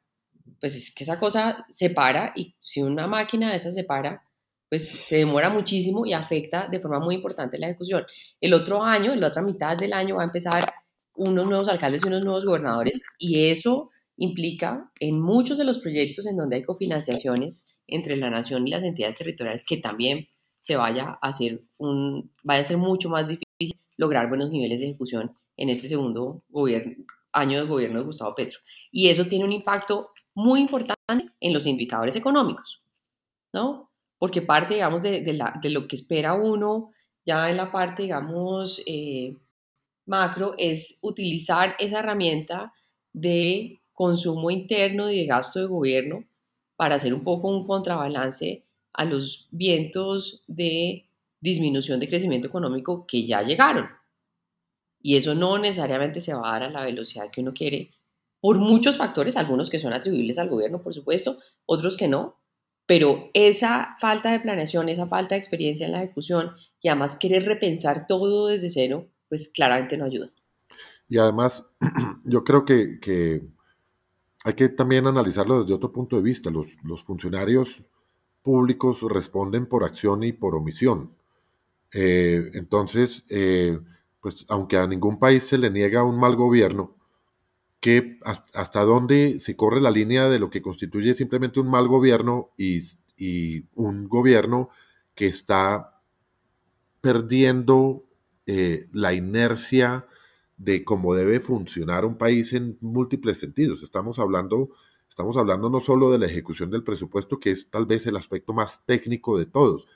[0.61, 4.23] pues es que esa cosa se para y si una máquina de esas se para,
[4.69, 8.05] pues se demora muchísimo y afecta de forma muy importante la ejecución.
[8.41, 10.69] El otro año, la otra mitad del año va a empezar
[11.19, 16.27] unos nuevos alcaldes y unos nuevos gobernadores y eso implica en muchos de los proyectos
[16.27, 20.29] en donde hay cofinanciaciones entre la nación y las entidades territoriales que también
[20.59, 24.87] se vaya a hacer un vaya a ser mucho más difícil lograr buenos niveles de
[24.87, 28.61] ejecución en este segundo gobierno, año de gobierno de Gustavo Petro.
[28.93, 32.81] Y eso tiene un impacto muy importante en los indicadores económicos,
[33.53, 33.91] ¿no?
[34.19, 36.93] Porque parte, digamos, de, de, lo que espera uno
[37.27, 39.37] ya en la parte, digamos, eh,
[40.09, 42.73] macro es utilizar esa herramienta
[43.13, 46.25] de consumo interno y de gasto de gobierno
[46.77, 51.09] para hacer un poco un contrabalance a los vientos de
[51.41, 53.89] disminución de crecimiento económico que ya llegaron.
[55.01, 57.93] Y eso no necesariamente se va a dar a la velocidad que uno quiere,
[58.41, 62.39] por muchos factores, algunos que son atribuibles al gobierno, por supuesto, otros que no,
[62.87, 67.45] pero esa falta de planeación, esa falta de experiencia en la ejecución y además querer
[67.45, 70.31] repensar todo desde cero, pues claramente no ayuda.
[71.09, 71.71] Y además,
[72.25, 73.43] yo creo que,
[74.45, 76.51] hay que también analizarlo desde otro punto de vista.
[76.51, 77.85] Los, funcionarios
[78.43, 81.13] públicos responden por acción y por omisión.
[81.93, 83.79] Eh, entonces, eh,
[84.21, 86.99] pues aunque a ningún país se le niega un mal gobierno,
[87.81, 88.19] que
[88.55, 92.81] hasta dónde se corre la línea de lo que constituye simplemente un mal gobierno y,
[93.75, 94.71] un gobierno
[95.17, 96.01] que está
[97.01, 98.05] perdiendo
[98.51, 100.07] eh, la inercia
[100.57, 103.83] de cómo debe funcionar un país en múltiples sentidos.
[103.83, 104.71] Estamos hablando,
[105.07, 108.55] estamos hablando no solo de la ejecución del presupuesto, que es tal vez el aspecto
[108.55, 109.87] más técnico de todos.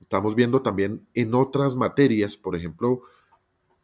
[0.00, 3.02] Estamos viendo también en otras materias, por ejemplo,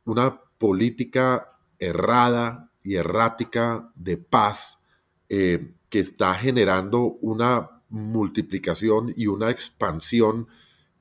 [0.07, 4.81] una política errada y errática de paz
[5.29, 10.49] eh, que está generando una multiplicación y una expansión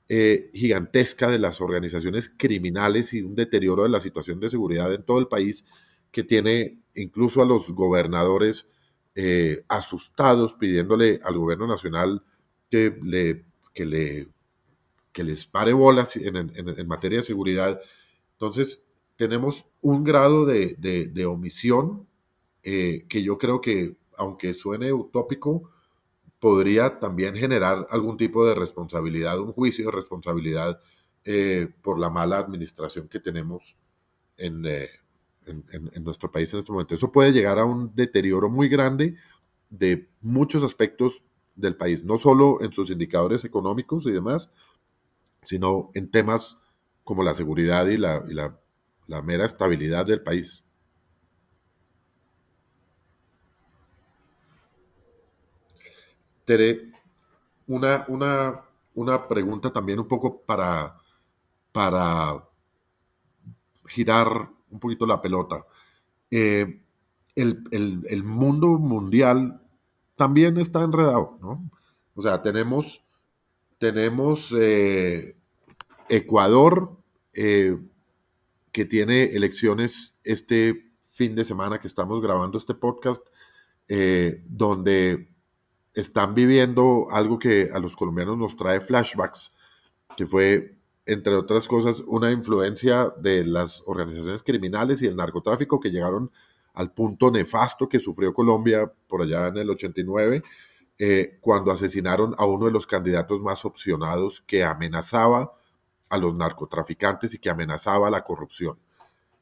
[0.10, 5.04] eh, gigantesca de las organizaciones criminales y un deterioro de la situación de seguridad en
[5.04, 5.66] todo el país
[6.12, 8.70] que tiene incluso a los gobernadores
[9.16, 12.24] eh, asustados pidiéndole al gobierno nacional
[12.70, 14.28] que, le, que, le,
[15.12, 17.80] que les pare bolas en, materia de seguridad.
[18.34, 18.84] Entonces,
[19.16, 22.08] tenemos un grado de, omisión
[22.64, 25.70] eh, que yo creo que, aunque suene utópico,
[26.44, 30.78] podría también generar algún tipo de responsabilidad, un juicio de responsabilidad
[31.24, 33.78] eh, por la mala administración que tenemos
[34.36, 34.90] eh,
[35.46, 36.96] en, en, nuestro país en este momento.
[36.96, 39.16] Eso puede llegar a un deterioro muy grande
[39.70, 41.24] de muchos aspectos
[41.56, 44.52] del país, no solo en sus indicadores económicos y demás,
[45.44, 46.58] sino en temas
[47.06, 48.60] como la seguridad y la, y la
[49.08, 50.64] la mera estabilidad del país.
[56.46, 56.92] Tere,
[57.68, 58.62] una, una,
[58.96, 60.98] una pregunta también un poco para,
[61.72, 62.44] para
[63.88, 65.66] girar un poquito la pelota.
[66.32, 66.82] Eh,
[67.36, 69.62] el, mundo mundial
[70.16, 71.70] también está enredado, ¿no?
[72.16, 73.02] O sea, tenemos,
[73.78, 75.36] tenemos eh,
[76.10, 76.98] Ecuador,
[77.34, 77.78] eh,
[78.72, 83.24] que tiene elecciones este fin de semana que estamos grabando este podcast,
[84.48, 85.33] donde
[85.94, 89.52] están viviendo algo que a los colombianos nos trae flashbacks,
[90.18, 90.76] que fue,
[91.06, 96.32] entre otras cosas, una influencia de las organizaciones criminales y el narcotráfico que llegaron
[96.74, 100.44] al punto nefasto que sufrió Colombia por allá en el 89,
[100.98, 105.54] eh, cuando asesinaron a uno de los candidatos más opcionados que amenazaba
[106.10, 108.78] a los narcotraficantes y que amenazaba la corrupción.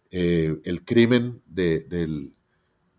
[0.09, 2.33] Eh, el crimen de,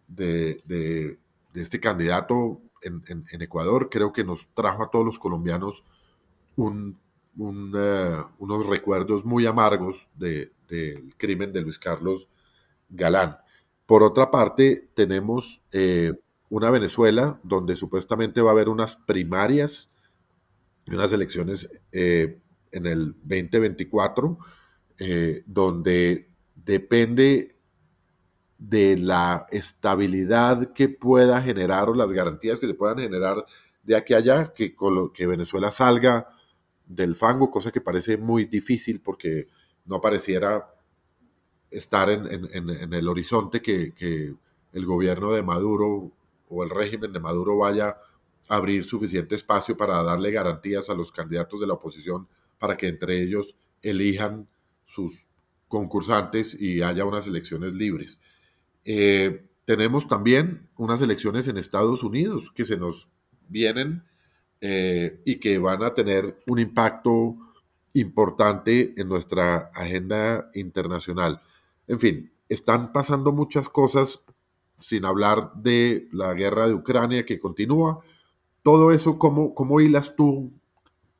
[0.08, 1.18] de,
[1.54, 5.82] este candidato en, Ecuador creo que nos trajo a todos los colombianos
[6.56, 6.92] eh,
[8.38, 10.52] unos recuerdos muy amargos del
[11.16, 12.28] crimen de Luis Carlos
[12.88, 13.38] Galán.
[13.86, 16.12] Por otra parte, tenemos eh,
[16.50, 19.88] una Venezuela donde supuestamente va a haber unas primarias,
[20.88, 21.68] unas elecciones
[22.72, 24.38] en el 2024,
[24.98, 27.51] eh, donde depende
[28.68, 33.44] de la estabilidad que pueda generar o las garantías que se puedan generar
[33.82, 34.76] de aquí allá, que,
[35.12, 36.28] que Venezuela salga
[36.86, 39.48] del fango, cosa que parece muy difícil porque
[39.84, 40.72] no pareciera
[41.70, 44.34] estar en, el horizonte que, que,
[44.72, 46.12] el gobierno de Maduro
[46.48, 47.98] o el régimen de Maduro vaya
[48.48, 52.26] a abrir suficiente espacio para darle garantías a los candidatos de la oposición
[52.58, 54.48] para que entre ellos elijan
[54.86, 55.28] sus
[55.68, 58.18] concursantes y haya unas elecciones libres.
[58.84, 63.10] Eh, tenemos también unas elecciones en Estados Unidos que se nos
[63.48, 64.04] vienen
[64.60, 67.36] eh, y que van a tener un impacto
[67.94, 71.42] importante en nuestra agenda internacional.
[71.86, 74.22] En fin, están pasando muchas cosas
[74.78, 78.00] sin hablar de la guerra de Ucrania que continúa.
[78.62, 80.52] Todo eso, ¿cómo, cómo hilas tú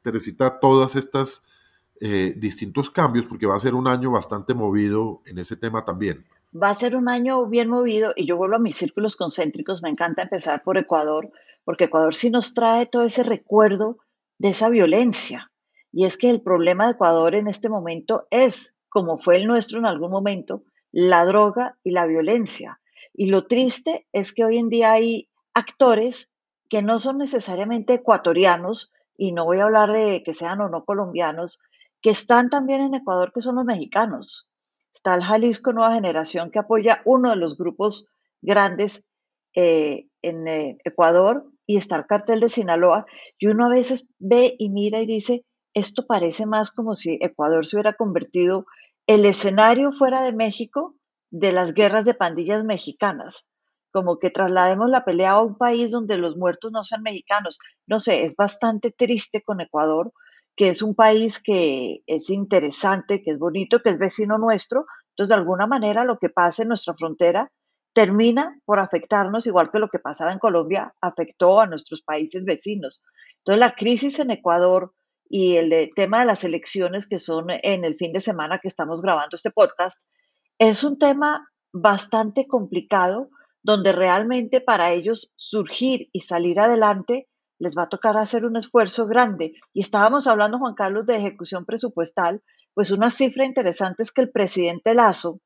[0.03, 1.44] Teresita, todas estas
[2.01, 6.27] eh, distintos cambios, porque va a ser un año bastante movido en ese tema también.
[6.55, 9.83] Va a ser un año bien movido y yo vuelvo a mis círculos concéntricos.
[9.83, 11.31] Me encanta empezar por Ecuador,
[11.65, 13.99] porque Ecuador sí nos trae todo ese recuerdo
[14.38, 15.51] de esa violencia.
[15.93, 19.79] Y es que el problema de Ecuador en este momento es, como fue el nuestro
[19.79, 22.81] en algún momento, la droga y la violencia.
[23.15, 26.31] Y lo triste es que hoy en día hay actores
[26.69, 30.85] que no son necesariamente ecuatorianos, y no voy a hablar de que sean o no
[30.85, 31.61] colombianos,
[32.03, 34.51] que están también en Ecuador, que son los mexicanos.
[34.92, 38.07] Está el Jalisco Nueva Generación, que apoya uno de los grupos
[38.40, 39.05] grandes
[39.55, 43.07] eh, en eh, Ecuador, y está el cartel de Sinaloa,
[43.38, 47.64] y uno a veces ve y mira y dice, esto parece más como si Ecuador
[47.64, 48.66] se hubiera convertido
[49.07, 50.96] el escenario fuera de México
[51.31, 53.46] de las guerras de pandillas mexicanas,
[53.90, 57.59] como que traslademos la pelea a un país donde los muertos no sean mexicanos.
[57.87, 60.12] No sé, es bastante triste con Ecuador,
[60.57, 64.87] que es un país que es interesante, que es bonito, que es vecino nuestro.
[65.11, 67.51] Entonces, de alguna manera, lo que pasa en nuestra frontera
[67.95, 73.03] termina por afectarnos, igual que lo que pasaba en Colombia afectó a nuestros países vecinos.
[73.38, 74.93] Entonces, la crisis en Ecuador
[75.29, 79.01] y el tema de las elecciones que son en el fin de semana que estamos
[79.01, 80.03] grabando este podcast,
[80.59, 83.31] es un tema bastante complicado
[83.62, 87.29] donde realmente para ellos surgir y salir adelante
[87.62, 89.55] les va a tocar hacer un esfuerzo grande.
[89.72, 92.42] Y estábamos hablando, Juan Carlos, de ejecución presupuestal,
[92.75, 95.40] pues una cifra interesante es que el presidente Lazo,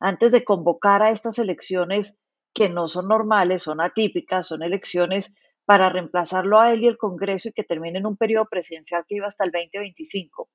[0.00, 2.16] antes de convocar a estas elecciones
[2.54, 5.34] que no son normales, son atípicas, son elecciones
[5.66, 9.16] para reemplazarlo a él y el Congreso y que termine en un periodo presidencial que
[9.16, 10.48] iba hasta el 2025.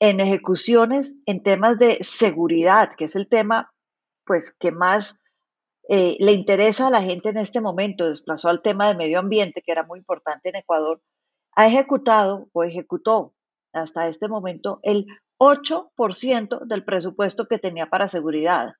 [0.00, 3.72] En ejecuciones, en temas de seguridad, que es el tema
[4.26, 5.22] pues que más
[5.88, 9.62] eh, le interesa a la gente en este momento, desplazó al tema de medio ambiente,
[9.64, 11.02] que era muy importante en Ecuador,
[11.56, 13.34] ha ejecutado o ejecutó
[13.72, 15.06] hasta este momento el
[15.38, 18.74] 8% del presupuesto que tenía para seguridad.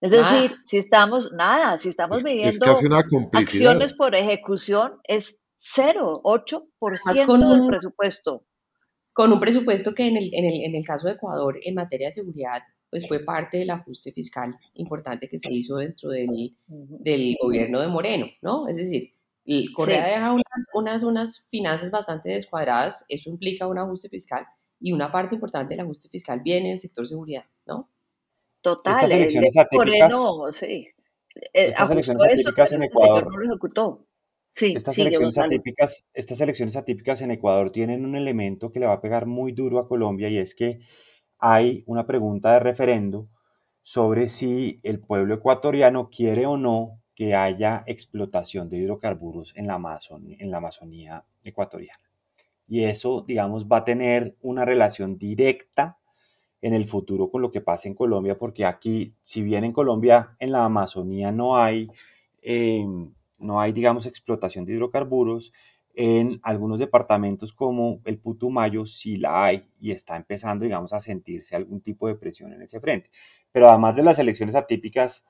[0.00, 2.66] Es decir, si estamos, nada, si estamos midiendo
[3.32, 8.44] acciones por ejecución, es 0, 8% del presupuesto.
[9.12, 12.08] Con un presupuesto que en el, en, el, en el caso de Ecuador, en materia
[12.08, 17.36] de seguridad, pues fue parte del ajuste fiscal importante que se hizo dentro del, del
[17.42, 18.68] gobierno de Moreno, ¿no?
[18.68, 19.14] Es decir,
[19.74, 24.44] Correa deja unas, unas, unas finanzas bastante descuadradas, eso implica un ajuste fiscal
[24.78, 27.88] y una parte importante del ajuste fiscal viene del sector seguridad, ¿no?
[28.60, 30.14] Total, estas elecciones atípicas,
[30.50, 30.88] sí.
[31.54, 33.26] Estas elecciones atípicas en Ecuador.
[34.50, 38.92] Sí, estas, elecciones atípicas, estas elecciones atípicas en Ecuador tienen un elemento que le va
[38.92, 40.80] a pegar muy duro a Colombia y es que
[41.42, 43.26] hay una pregunta de referendo
[43.82, 49.76] sobre si el pueblo ecuatoriano quiere o no que haya explotación de hidrocarburos en la,
[49.76, 51.98] la Amazonía ecuatoriana.
[52.68, 55.98] Y eso, digamos, va a tener una relación directa
[56.62, 60.36] en el futuro con lo que pasa en Colombia, porque aquí, si bien en Colombia,
[60.38, 61.90] en la Amazonía no hay,
[62.40, 65.52] em, no hay, digamos, explotación de hidrocarburos,
[65.94, 71.54] en algunos departamentos como el Putumayo sí la hay y está empezando, digamos, a sentirse
[71.54, 73.10] algún tipo de presión en ese frente.
[73.52, 75.24] Pero además de las elecciones atípicas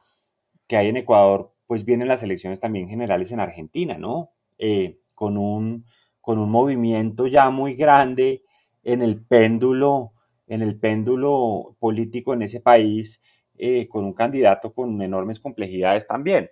[0.67, 4.31] que hay en Ecuador, pues vienen las elecciones también generales en Argentina, ¿no?
[4.59, 5.85] Eh, con, un,
[6.21, 8.43] con un movimiento ya muy grande
[8.85, 10.13] en el péndulo
[10.53, 13.23] en el péndulo político en ese país
[13.57, 16.51] eh, con un candidato con enormes complejidades también.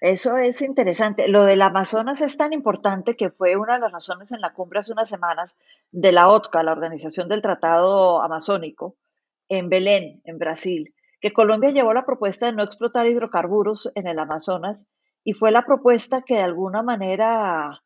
[0.00, 1.26] Eso es interesante.
[1.26, 4.78] Lo del Amazonas es tan importante que fue una de las razones en la cumbre
[4.78, 5.56] hace unas semanas
[5.90, 8.96] de la OTCA, la Organización del Tratado Amazónico,
[9.48, 14.20] en Belén, en Brasil, que Colombia llevó la propuesta de no explotar hidrocarburos en el
[14.20, 14.86] Amazonas
[15.24, 17.82] y fue la propuesta que de alguna manera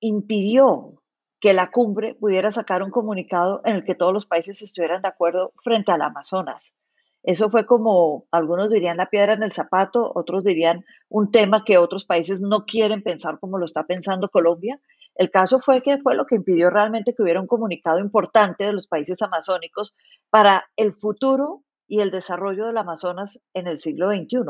[0.00, 1.02] impidió
[1.40, 5.08] que la cumbre pudiera sacar un comunicado en el que todos los países estuvieran de
[5.08, 6.74] acuerdo frente al Amazonas.
[7.24, 11.78] Eso fue como, algunos dirían la piedra en el zapato, otros dirían un tema que
[11.78, 14.78] otros países no quieren pensar como lo está pensando Colombia.
[15.14, 18.74] El caso fue que fue lo que impidió realmente que hubiera un comunicado importante de
[18.74, 19.94] los países amazónicos
[20.28, 24.40] para el futuro y el desarrollo del Amazonas en el siglo XXI.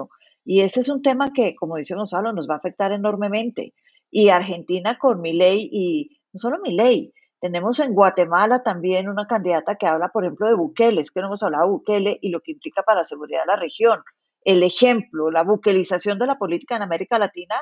[0.45, 3.73] Y ese es un tema que, como dice Gonzalo, nos va a afectar enormemente.
[4.11, 7.13] Y Argentina con mi ley y no solo mi ley.
[7.45, 11.27] Tenemos en Guatemala también una candidata que habla, por ejemplo, de Bukele, es que no
[11.27, 14.01] hemos hablado de Bukele y lo que implica para la seguridad de la región.
[14.47, 17.57] El ejemplo, la buquelización de la política en América Latina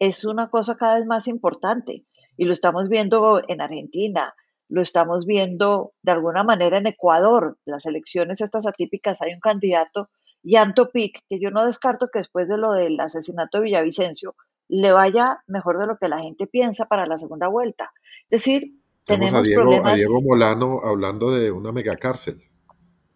[0.00, 2.04] es una cosa cada vez más importante
[2.36, 4.34] y lo estamos viendo en Argentina,
[4.68, 10.10] lo estamos viendo de alguna manera en Ecuador, las elecciones estas atípicas, hay un candidato,
[10.42, 14.34] Yanto Pic, que yo no descarto que después de lo del asesinato de Villavicencio
[14.66, 17.92] le vaya mejor de lo que la gente piensa para la segunda vuelta.
[18.28, 18.79] Es decir,
[19.14, 22.42] tenemos, tenemos a, Diego, Molano hablando de una megacárcel.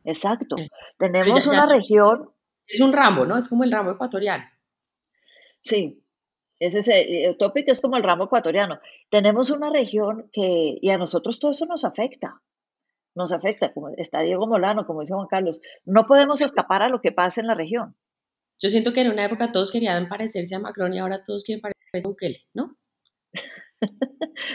[0.05, 0.57] Exacto.
[0.99, 2.31] Tenemos una región.
[2.67, 3.37] Es un ramo, ¿no?
[3.37, 4.45] Es como el ramo ecuatoriano.
[5.63, 6.05] Sí,
[6.59, 8.81] ese es el, tópico es como el ramo ecuatoriano.
[9.11, 12.41] Tenemos una región que, y a nosotros todo eso nos afecta.
[13.15, 15.61] Nos afecta, como está Diego Molano, como dice Juan Carlos.
[15.85, 17.97] No podemos escapar a lo que pasa en la región.
[18.61, 21.61] Yo siento que en una época todos querían parecerse a Macron y ahora todos quieren
[21.61, 22.71] parecerse a Bukele, ¿no?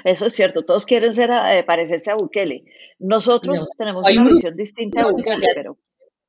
[0.03, 2.65] Eso es cierto, todos quieren ser, eh, parecerse a Bukele.
[2.99, 5.77] Nosotros tenemos una visión distinta a Bukele, pero...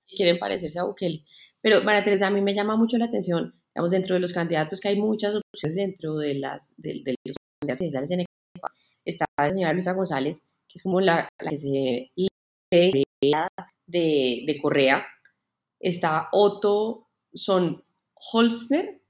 [0.07, 1.25] Quieren parecerse a Bukele.
[1.61, 4.81] Pero, María Teresa, a mí me llama mucho la atención, digamos, dentro de los candidatos,
[4.81, 8.77] que hay muchas opciones dentro de, las, de, los candidatos en Ecuador.
[9.05, 12.11] Está la señora Luisa González, que es como la, que se
[12.71, 15.05] de, de Correa.
[15.79, 17.85] Está Otto Son
[18.33, 19.01] Holzner,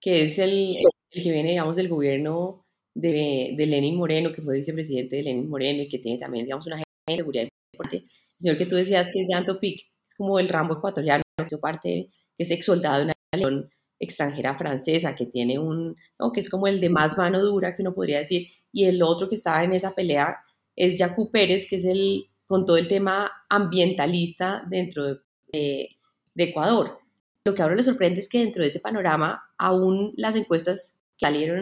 [0.00, 0.76] que es el,
[1.10, 2.65] el que viene, digamos, del gobierno
[2.96, 6.66] de, de, Lenin Moreno, que fue vicepresidente de Lenin Moreno y que tiene también, digamos,
[6.66, 8.06] una agenda de seguridad importante.
[8.06, 11.58] El señor que tú decías que es de Antopic, es como el Rambo ecuatoriano, que
[11.58, 16.40] parte, que es ex soldado de una legión extranjera francesa, que tiene un, no, que
[16.40, 19.34] es como el de más mano dura, que uno podría decir, y el otro que
[19.34, 20.38] estaba en esa pelea
[20.74, 25.88] es Jacu Pérez, que es el, con todo el tema ambientalista dentro de,
[26.34, 26.98] de Ecuador.
[27.44, 31.26] Lo que ahora le sorprende es que dentro de ese panorama, aún las encuestas que
[31.26, 31.60] salieron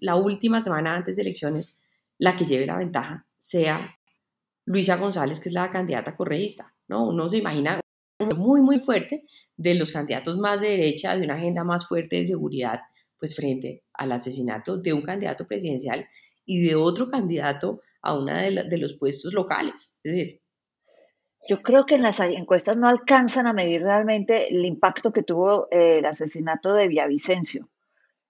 [0.00, 1.80] la última semana antes de elecciones,
[2.18, 3.78] la que lleve la ventaja sea
[4.64, 7.08] Luisa González, que es la candidata correísta, ¿no?
[7.08, 7.80] Uno se imagina
[8.36, 9.24] muy, muy fuerte
[9.56, 12.80] de los candidatos más de derecha, de una agenda más fuerte de seguridad,
[13.18, 16.06] pues frente al asesinato de un candidato presidencial
[16.44, 20.00] y de otro candidato a una de, los puestos locales.
[20.02, 20.40] Es decir,
[21.48, 25.68] yo creo que en las encuestas no alcanzan a medir realmente el impacto que tuvo
[25.70, 27.68] eh, el asesinato de Villavicencio.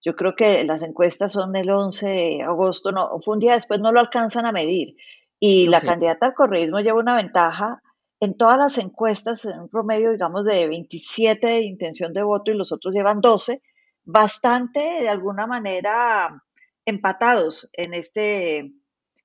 [0.08, 3.78] Yo creo que las encuestas son el 11 de agosto, no, fue un día después,
[3.78, 4.96] no lo alcanzan a medir.
[5.38, 7.82] Y la candidata al correísmo lleva una ventaja
[8.18, 12.54] en todas las encuestas, en un promedio, digamos, de 27 de intención de voto y
[12.54, 13.60] los otros llevan 12,
[14.02, 16.42] bastante, de alguna manera,
[16.86, 18.72] empatados en este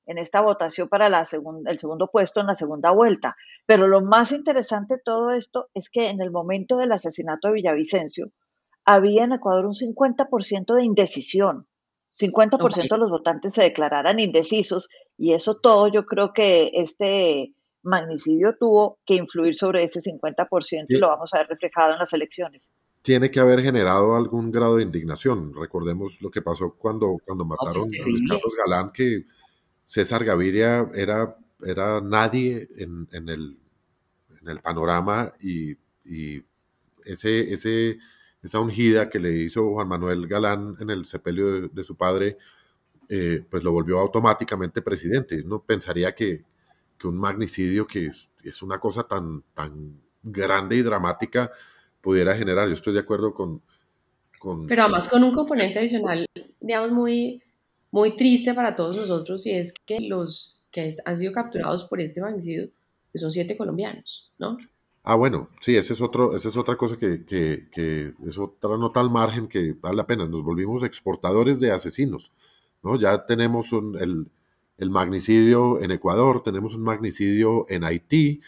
[0.05, 1.25] en esta votación para la
[1.65, 3.37] el segundo puesto en la segunda vuelta.
[3.65, 7.53] Pero lo más interesante de todo esto es que en el momento del asesinato de
[7.53, 8.33] Villavicencio
[8.85, 11.67] había en Ecuador un 50% de indecisión.
[12.19, 18.55] 50% de los votantes se declararan indecisos y eso todo yo creo que este magnicidio
[18.57, 22.71] tuvo que influir sobre ese 50% y lo vamos a ver reflejado en las elecciones.
[23.01, 25.53] Tiene que haber generado algún grado de indignación.
[25.53, 29.25] Recordemos lo que pasó cuando, cuando mataron a Luis Carlos Galán, que
[29.83, 33.59] César Gaviria era, era nadie en, el,
[34.41, 35.77] en el panorama y,
[37.05, 37.97] ese, ese,
[38.43, 42.37] esa ungida que le hizo Juan Manuel Galán en el sepelio de, su padre,
[43.09, 45.43] eh, pues lo volvió automáticamente presidente.
[45.43, 46.43] No pensaría que,
[47.03, 51.51] un magnicidio que es, una cosa tan, tan grande y dramática
[51.99, 52.69] pudiera generar.
[52.69, 53.61] Yo estoy de acuerdo con...
[54.39, 56.25] con Pero además con un componente adicional,
[56.61, 57.43] digamos, muy
[57.93, 62.21] muy triste para todos nosotros y es que los que han sido capturados por este
[62.21, 62.69] magnicidio
[63.11, 64.57] pues son siete colombianos, ¿no?
[65.05, 69.01] Ah, bueno, sí, ese es otro, esa es otra cosa que, que, es otra nota
[69.01, 70.25] al margen que vale la pena.
[70.25, 72.31] Nos volvimos exportadores de asesinos,
[72.81, 72.97] ¿no?
[72.97, 74.31] Ya tenemos un, el,
[74.77, 78.39] el, magnicidio en Ecuador, tenemos un magnicidio en Haití,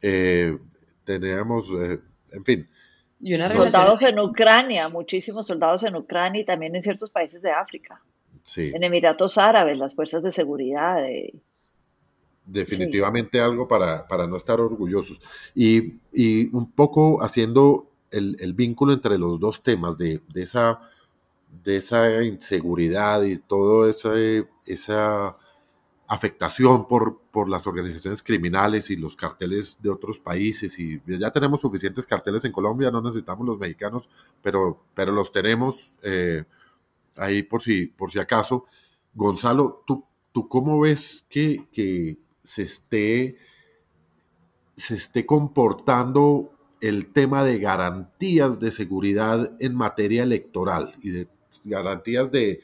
[0.00, 0.56] eh,
[1.04, 1.98] tenemos, eh,
[2.30, 2.68] en fin.
[3.20, 8.00] Y soldados en Ucrania, muchísimos soldados en Ucrania y también en ciertos países de África.
[8.56, 11.04] En Emiratos Árabes, las fuerzas de seguridad.
[12.50, 15.20] Definitivamente algo para, no estar orgullosos.
[15.54, 15.94] Y,
[16.54, 20.80] un poco haciendo el, vínculo entre los dos temas de, esa,
[21.62, 24.12] de esa inseguridad y toda esa,
[24.64, 25.36] esa
[26.06, 30.78] afectación por, por las organizaciones criminales y los carteles de otros países.
[30.78, 34.08] Y ya tenemos suficientes carteles en Colombia, no necesitamos los mexicanos,
[34.42, 35.96] pero, pero los tenemos.
[36.02, 36.44] Eh,
[37.18, 38.64] ahí por si, por si acaso.
[39.12, 42.16] Gonzalo, ¿tú, tú cómo ves que,
[42.48, 43.36] se, esté,
[44.76, 51.28] se esté comportando el tema de garantías de seguridad en materia electoral y de
[51.64, 52.62] garantías de,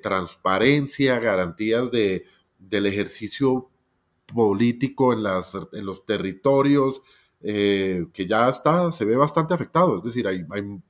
[0.00, 2.24] transparencia, garantías de,
[2.58, 3.68] del ejercicio
[4.32, 7.02] político en, las, en los territorios,
[7.40, 9.96] eh, que ya está, se ve bastante afectado.
[9.96, 10.44] Es decir, hay,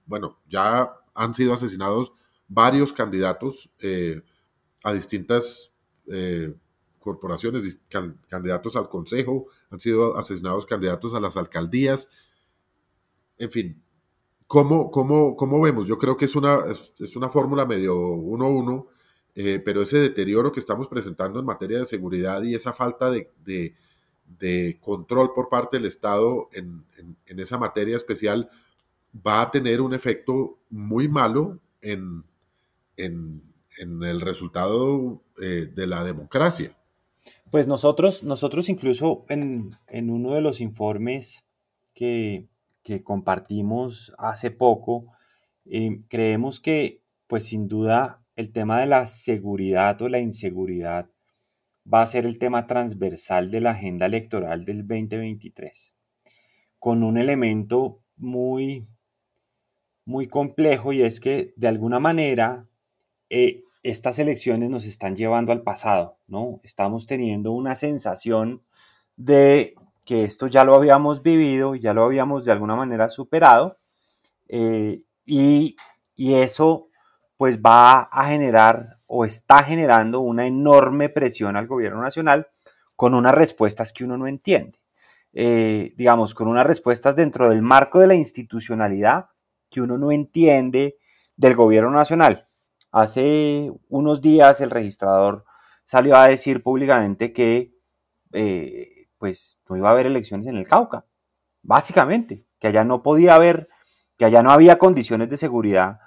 [0.04, 2.12] bueno, ya han sido asesinados
[2.48, 4.20] varios candidatos eh,
[4.82, 5.72] a distintas
[6.08, 6.54] eh,
[7.06, 7.80] corporaciones,
[8.28, 12.08] candidatos al Consejo, han sido asesinados candidatos a las alcaldías.
[13.38, 13.82] En fin,
[14.46, 15.86] ¿cómo, cómo, cómo vemos?
[15.86, 16.58] Yo creo que es una,
[16.98, 18.86] es, una fórmula medio uno a uno,
[19.34, 23.74] eh, pero ese deterioro que estamos presentando en materia de seguridad y esa falta de,
[24.80, 26.84] control por parte del Estado en,
[27.26, 28.50] en esa materia especial
[29.26, 32.24] va a tener un efecto muy malo en,
[32.96, 33.42] en,
[33.78, 36.76] el resultado eh, de la democracia.
[37.50, 39.78] Pues nosotros, nosotros incluso en,
[40.10, 41.44] uno de los informes
[41.94, 42.48] que,
[43.04, 45.12] compartimos hace poco,
[45.64, 51.08] eh, creemos que pues sin duda el tema de la seguridad o la inseguridad
[51.92, 55.94] va a ser el tema transversal de la agenda electoral del 2023,
[56.78, 58.86] con un elemento muy,
[60.04, 62.68] muy complejo y es que de alguna manera
[63.30, 66.60] eh, estas elecciones nos están llevando al pasado, ¿no?
[66.64, 68.62] Estamos teniendo una sensación
[69.16, 69.74] de
[70.04, 73.78] que esto ya lo habíamos vivido, ya lo habíamos de alguna manera superado,
[74.48, 75.76] eh, y,
[76.16, 76.88] eso
[77.36, 82.48] pues va a generar o está generando una enorme presión al gobierno nacional
[82.96, 84.80] con unas respuestas que uno no entiende.
[85.32, 89.26] Eh, digamos, con unas respuestas dentro del marco de la institucionalidad
[89.68, 90.96] que uno no entiende
[91.36, 92.45] del gobierno nacional.
[92.96, 95.44] Hace unos días el registrador
[95.84, 97.74] salió a decir públicamente que
[98.32, 101.04] eh, pues no iba a haber elecciones en el Cauca,
[101.60, 103.68] básicamente, que allá no podía haber,
[104.16, 105.98] que allá no había condiciones de seguridad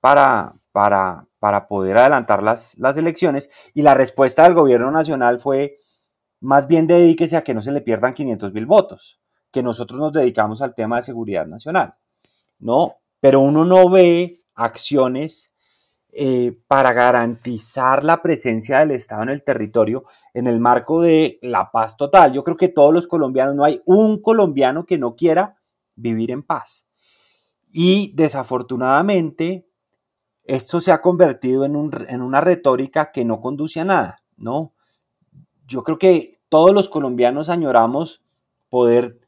[0.00, 5.76] para, para, para poder adelantar las, las elecciones y la respuesta del gobierno nacional fue
[6.40, 9.20] más bien dedíquese a que no se le pierdan 500 mil votos,
[9.50, 11.96] que nosotros nos dedicamos al tema de seguridad nacional.
[12.58, 15.52] No, pero uno no ve acciones
[16.10, 21.70] eh, para garantizar la presencia del Estado en el territorio en el marco de la
[21.70, 22.32] paz total.
[22.32, 25.56] Yo creo que todos los colombianos, no hay un colombiano que no quiera
[25.96, 26.88] vivir en paz.
[27.72, 29.68] Y desafortunadamente,
[30.44, 34.72] esto se ha convertido en, una retórica que no conduce a nada, ¿no?
[35.66, 38.22] Yo creo que todos los colombianos añoramos
[38.70, 39.20] poder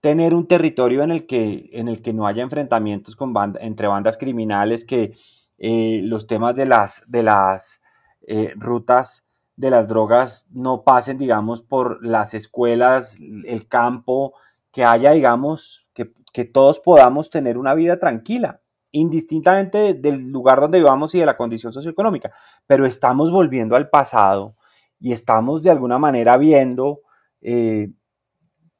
[0.00, 3.16] tener un territorio en el que, en el que no haya enfrentamientos
[3.60, 5.14] entre bandas criminales, que
[5.58, 7.80] eh, los temas de las, de las
[8.26, 9.26] eh, rutas
[9.56, 14.34] de las drogas no pasen, digamos, por las escuelas, el campo,
[14.72, 20.78] que haya, digamos, que, que todos podamos tener una vida tranquila, indistintamente del lugar donde
[20.78, 22.32] vivamos y de la condición socioeconómica.
[22.66, 24.56] Pero estamos volviendo al pasado
[24.98, 27.02] y estamos de alguna manera viendo
[27.40, 27.90] eh,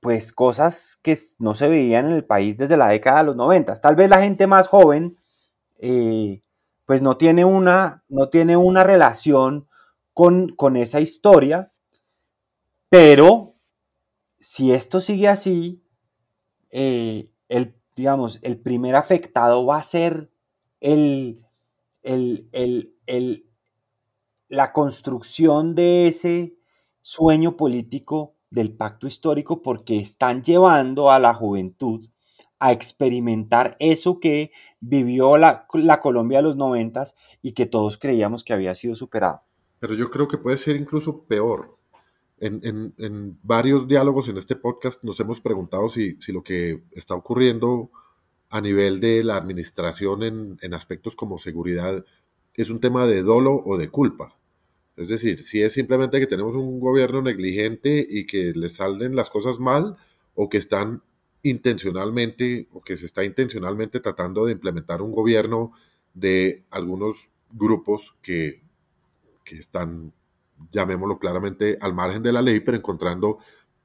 [0.01, 3.77] pues cosas que no se veían en el país desde la década de los 90.
[3.77, 5.17] Tal vez la gente más joven
[6.87, 9.69] pues no tiene una, no tiene una relación
[10.13, 11.73] con, con esa historia,
[12.89, 13.57] pero
[14.39, 15.83] si esto sigue así,
[16.71, 20.31] eh, el, digamos, el primer afectado va a ser
[20.81, 21.45] el,
[22.03, 23.47] el,
[24.49, 26.57] la construcción de ese
[27.01, 32.09] sueño político del pacto histórico porque están llevando a la juventud
[32.59, 34.51] a experimentar eso que
[34.81, 35.67] vivió la,
[36.03, 39.43] Colombia de los noventas y que todos creíamos que había sido superado.
[39.81, 41.77] Pero yo creo que puede ser incluso peor.
[42.41, 47.91] En, varios diálogos en este podcast nos hemos preguntado si, lo que está ocurriendo
[48.51, 52.05] a nivel de la administración en, en aspectos como seguridad
[52.55, 54.39] es un tema de dolo o de culpa.
[54.97, 59.29] Es decir, si es simplemente que tenemos un gobierno negligente y que le salen las
[59.29, 59.97] cosas mal
[60.35, 61.03] o que están
[61.45, 65.73] intencionalmente o que se está intencionalmente tratando de implementar un gobierno
[66.15, 68.63] de algunos grupos que,
[69.45, 70.13] que están,
[70.73, 73.39] llamémoslo claramente, al margen de la ley, pero encontrando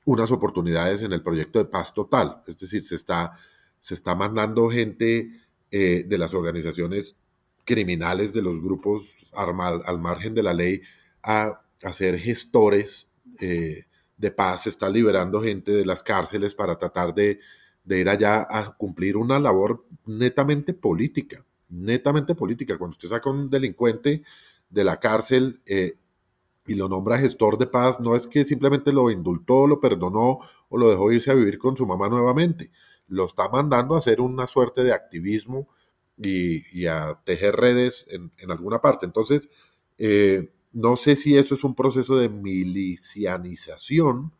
[0.06, 2.42] unas oportunidades en el proyecto de paz total.
[2.48, 3.38] Es decir, se está,
[3.82, 5.30] se está mandando gente
[5.70, 7.18] eh, de las organizaciones
[7.66, 10.82] criminales, de los grupos al margen de la ley,
[11.22, 13.86] a, a ser gestores eh,
[14.20, 17.40] de paz, está liberando gente de las cárceles para tratar de,
[17.86, 22.78] ir allá a cumplir una labor netamente política, netamente política.
[22.78, 24.22] Cuando usted saca un delincuente
[24.70, 25.96] de la cárcel eh,
[26.68, 30.78] y lo nombra gestor de paz, no es que simplemente lo indultó, lo perdonó o
[30.78, 32.72] lo dejó irse a vivir con su mamá nuevamente.
[33.08, 35.70] Lo está mandando a hacer una suerte de activismo
[36.18, 39.06] y, a tejer redes en, alguna parte.
[39.06, 39.50] Entonces,
[39.98, 44.34] eh, no sé si eso es un proceso de milicianización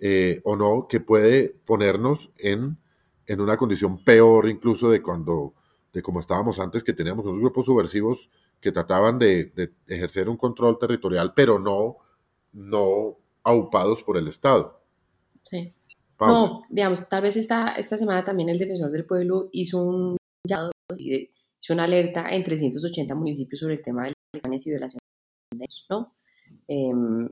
[0.00, 2.78] eh, o no, que puede ponernos en,
[3.26, 5.54] en, una condición peor incluso de cuando,
[5.92, 9.52] de como estábamos antes, que teníamos unos grupos subversivos que trataban de,
[9.86, 11.98] ejercer un control territorial, pero no,
[12.52, 14.80] no aupados por el Estado.
[15.42, 15.72] Sí.
[16.20, 20.16] No, digamos, tal vez esta, esta semana también el defensor del pueblo hizo un
[20.96, 25.07] hizo una alerta en 380 municipios sobre el tema de las y violaciones
[25.90, 26.14] ¿no?
[26.66, 27.28] Em,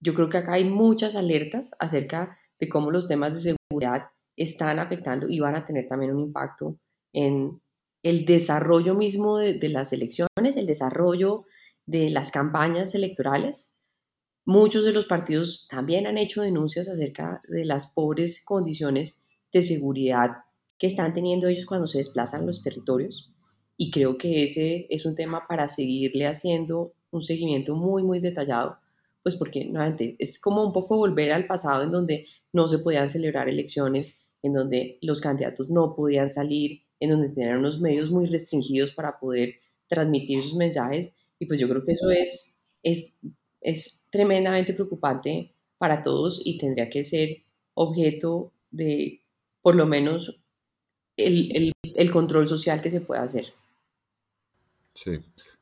[0.00, 4.78] yo creo que acá hay muchas alertas acerca de cómo los temas de seguridad están
[4.78, 6.78] afectando y van a tener también un impacto
[7.12, 7.60] en
[8.02, 11.44] el desarrollo mismo de, de las elecciones, el desarrollo
[11.86, 13.72] de las campañas electorales.
[14.44, 19.22] Muchos de los partidos también han hecho denuncias acerca de las pobres condiciones
[19.52, 20.30] de seguridad
[20.78, 23.32] que están teniendo ellos cuando se desplazan los territorios.
[23.80, 28.78] y creo que ese es un tema para seguirle haciendo un seguimiento muy, muy detallado,
[29.22, 33.08] pues porque nuevamente es como un poco volver al pasado en donde no se podían
[33.08, 38.26] celebrar elecciones, en donde los candidatos no podían salir, en donde tenían unos medios muy
[38.26, 39.54] restringidos para poder
[39.86, 41.14] transmitir sus mensajes.
[41.38, 43.18] Y pues yo creo que eso es, es,
[43.60, 47.42] es tremendamente preocupante para todos y tendría que ser
[47.74, 49.22] objeto de
[49.62, 50.40] por lo menos
[51.16, 53.46] el, el, el control social que se pueda hacer.
[54.94, 55.12] Sí,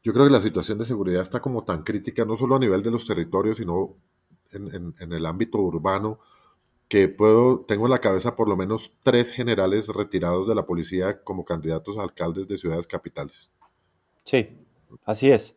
[0.07, 2.81] yo creo que la situación de seguridad está como tan crítica, no solo a nivel
[2.81, 3.97] de los territorios, sino
[4.53, 6.21] en, el ámbito urbano,
[6.87, 11.25] que puedo, tengo en la cabeza por lo menos tres generales retirados de la policía
[11.25, 13.53] como candidatos a alcaldes de ciudades capitales.
[14.23, 14.49] Sí,
[15.05, 15.57] así es.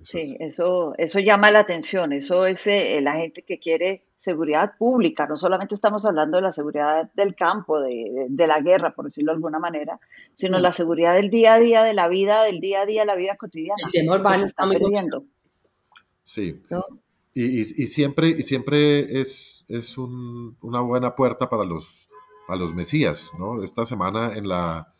[0.00, 5.26] Sí, eso, eso llama la atención, eso es eh, la gente que quiere seguridad pública,
[5.26, 9.32] no solamente estamos hablando de la seguridad del campo, de, de la guerra, por decirlo
[9.32, 9.98] de alguna manera,
[10.34, 13.16] sino la seguridad del día a día, de la vida, del día a día, la
[13.16, 13.82] vida cotidiana.
[13.86, 15.24] El tema urbano se está perdiendo.
[16.22, 16.84] Sí, ¿no?
[17.34, 22.08] y, y, y, siempre, y siempre es, es un, una buena puerta para los,
[22.46, 23.64] para los mesías, ¿no?
[23.64, 24.94] Esta semana en la,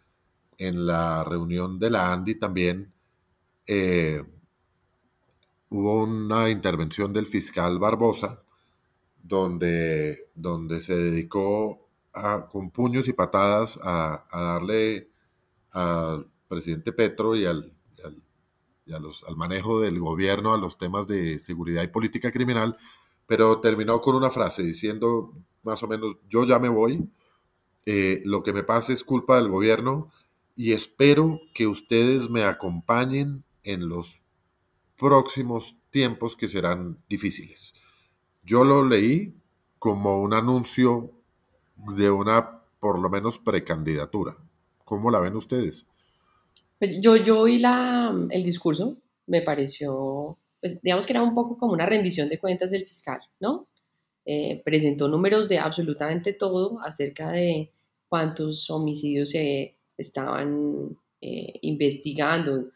[0.56, 2.92] en la reunión de la Andy también...
[3.68, 4.24] Eh,
[5.70, 8.42] hubo una intervención del fiscal Barbosa
[9.22, 11.88] donde, donde se dedicó
[12.50, 15.10] con puños y patadas a, darle
[15.70, 17.72] al presidente Petro y, al,
[18.90, 22.76] al manejo del gobierno a los temas de seguridad y política criminal,
[23.26, 27.08] pero terminó con una frase diciendo más o menos, yo ya me voy,
[27.84, 30.10] eh, lo que me pasa es culpa del gobierno
[30.56, 34.22] y espero que ustedes me acompañen en los
[34.98, 37.72] próximos tiempos que serán difíciles.
[38.42, 39.34] Yo lo leí
[39.78, 41.12] como un anuncio
[41.96, 44.36] de una, por lo menos, precandidatura.
[44.84, 45.86] ¿Cómo la ven ustedes?
[46.78, 48.96] Pues yo, yo oí la, el discurso,
[49.26, 53.20] me pareció, pues, digamos que era un poco como una rendición de cuentas del fiscal,
[53.40, 53.68] ¿no?
[54.24, 57.72] Eh, presentó números de absolutamente todo acerca de
[58.08, 62.70] cuántos homicidios se estaban eh, investigando,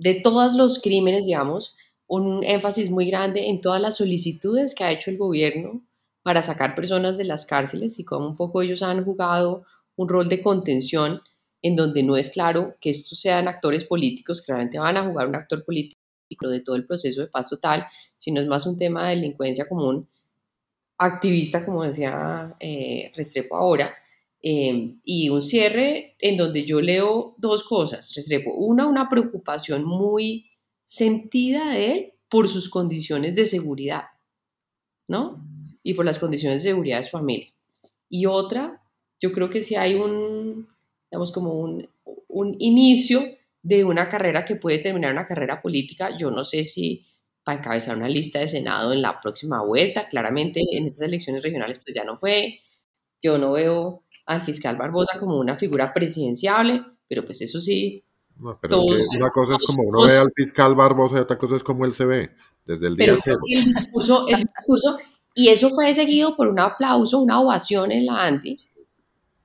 [0.00, 1.76] de todos los crímenes, digamos,
[2.06, 5.82] un énfasis muy grande en todas las solicitudes que ha hecho el gobierno
[6.22, 9.64] para sacar personas de las cárceles y cómo un poco ellos han jugado
[9.96, 11.20] un rol de contención
[11.62, 15.28] en donde no es claro que estos sean actores políticos que realmente van a jugar
[15.28, 17.86] un actor político de todo el proceso de paz total,
[18.16, 20.08] sino es más un tema de delincuencia común
[20.96, 23.92] activista, como decía eh, Restrepo ahora,
[24.42, 28.54] eh, y un cierre en donde yo leo dos cosas, Restrepo.
[28.54, 30.50] Una, una preocupación muy
[30.82, 34.04] sentida de él por sus condiciones de seguridad,
[35.08, 35.44] ¿no?
[35.82, 37.48] Y por las condiciones de seguridad de su familia.
[38.08, 38.82] Y otra,
[39.20, 40.68] yo creo que si hay un,
[41.10, 41.88] digamos, como un,
[42.28, 43.22] un inicio
[43.62, 47.06] de una carrera que puede terminar una carrera política, yo no sé si
[47.44, 51.78] para encabezar una lista de Senado en la próxima vuelta, claramente en estas elecciones regionales
[51.78, 52.60] pues ya no fue,
[53.22, 58.04] yo no veo al fiscal Barbosa como una figura presidenciable, pero pues eso sí.
[58.36, 61.20] No, pero todos, es que una cosa es como uno ve al fiscal Barbosa y
[61.20, 62.30] otra cosa es como él se ve
[62.64, 63.40] desde el día cero.
[63.48, 64.98] El discurso, el discurso,
[65.34, 68.56] y eso fue seguido por un aplauso, una ovación en la anti.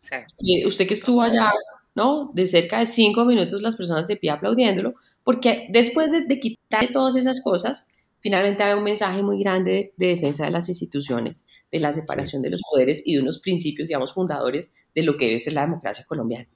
[0.02, 0.16] Sí.
[0.38, 1.52] Y usted que estuvo allá,
[1.96, 2.32] ¿no?
[2.36, 6.92] De cerca de cinco minutos las personas de pie aplaudiéndolo, porque después de, de quitar
[6.94, 7.88] todas esas cosas,
[8.26, 12.42] finalmente había un mensaje muy grande de, de, defensa de las instituciones, de la separación
[12.42, 15.62] de los poderes y de unos principios, digamos, fundadores de lo que debe ser la
[15.62, 16.48] democracia colombiana.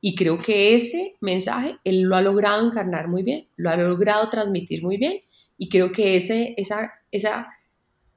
[0.00, 4.30] Y creo que ese mensaje él lo ha logrado encarnar muy bien, lo ha logrado
[4.30, 5.20] transmitir muy bien
[5.58, 7.48] y creo que ese, esa, esa,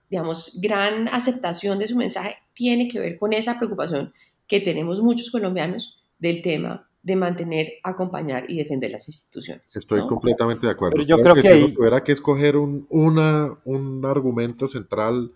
[0.10, 4.14] digamos, gran aceptación de su mensaje tiene que ver con esa preocupación
[4.48, 9.76] que tenemos muchos colombianos del tema de mantener, acompañar y defender las instituciones.
[9.76, 10.08] Estoy ¿no?
[10.08, 10.96] completamente de acuerdo.
[10.96, 14.68] Pero yo creo, creo que, que, si uno tuviera que escoger un, una, un argumento
[14.68, 15.32] central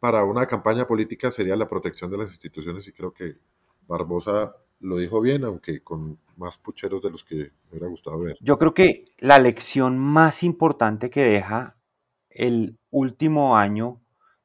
[0.00, 3.38] para una campaña política sería la protección de las instituciones y creo que
[3.88, 8.36] Barbosa lo dijo bien, aunque con más pucheros de los que me hubiera gustado ver.
[8.42, 11.78] Yo creo que la lección más importante que deja
[12.28, 14.02] el último año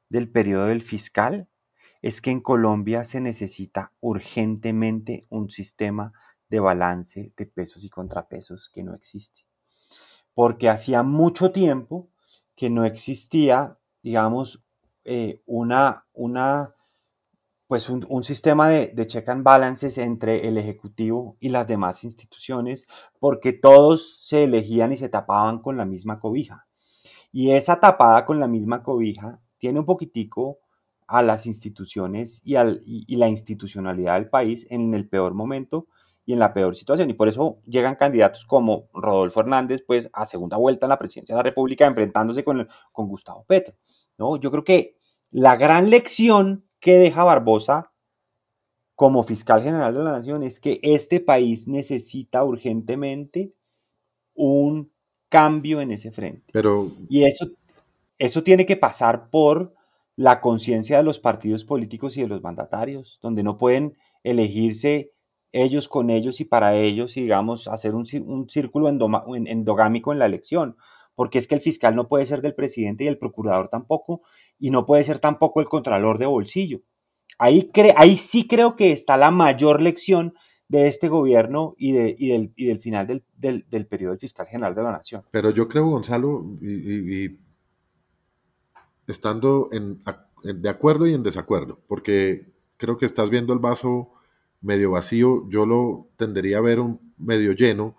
[0.08, 1.46] del periodo del fiscal
[2.00, 6.14] es que en Colombia se necesita urgentemente un sistema
[6.50, 9.46] de balance de pesos y contrapesos que no existe.
[10.34, 12.08] Porque hacía mucho tiempo
[12.56, 14.64] que no existía, digamos,
[15.04, 16.74] eh, una, una,
[17.66, 22.04] pues un, un sistema de, de, check and balances entre el Ejecutivo y las demás
[22.04, 22.86] instituciones,
[23.18, 26.66] porque todos se elegían y se tapaban con la misma cobija.
[27.32, 30.58] Y esa tapada con la misma cobija tiene un poquitico
[31.06, 35.86] a las instituciones y, al, y, y la institucionalidad del país en el peor momento
[36.30, 37.10] y en la peor situación.
[37.10, 41.34] Y por eso llegan candidatos como Rodolfo Hernández, pues a segunda vuelta en la presidencia
[41.34, 43.74] de la República, enfrentándose con, con Gustavo Petro.
[44.16, 44.36] ¿no?
[44.36, 44.96] Yo creo que
[45.32, 47.90] la gran lección que deja Barbosa
[48.94, 53.52] como fiscal general de la nación es que este país necesita urgentemente
[54.34, 54.92] un
[55.28, 56.52] cambio en ese frente.
[56.52, 56.92] Pero...
[57.08, 57.48] Y eso,
[58.18, 59.74] eso tiene que pasar por
[60.14, 65.10] la conciencia de los partidos políticos y de los mandatarios, donde no pueden elegirse
[65.52, 70.76] ellos con ellos y para ellos y digamos hacer un, círculo endogámico en la elección,
[71.14, 74.22] porque es que el fiscal no puede ser del presidente y el procurador tampoco,
[74.58, 76.80] y no puede ser tampoco el contralor de bolsillo.
[77.38, 80.34] Ahí, ahí sí creo que está la mayor lección
[80.68, 83.24] de este gobierno y, de, del, y del, final del,
[83.68, 85.24] del, periodo del fiscal general de la nación.
[85.32, 87.38] Pero yo creo, Gonzalo, y,
[89.08, 90.00] estando en,
[90.44, 94.12] de acuerdo y en desacuerdo, porque creo que estás viendo el vaso
[94.60, 97.96] medio vacío, yo lo tendería a ver un medio lleno,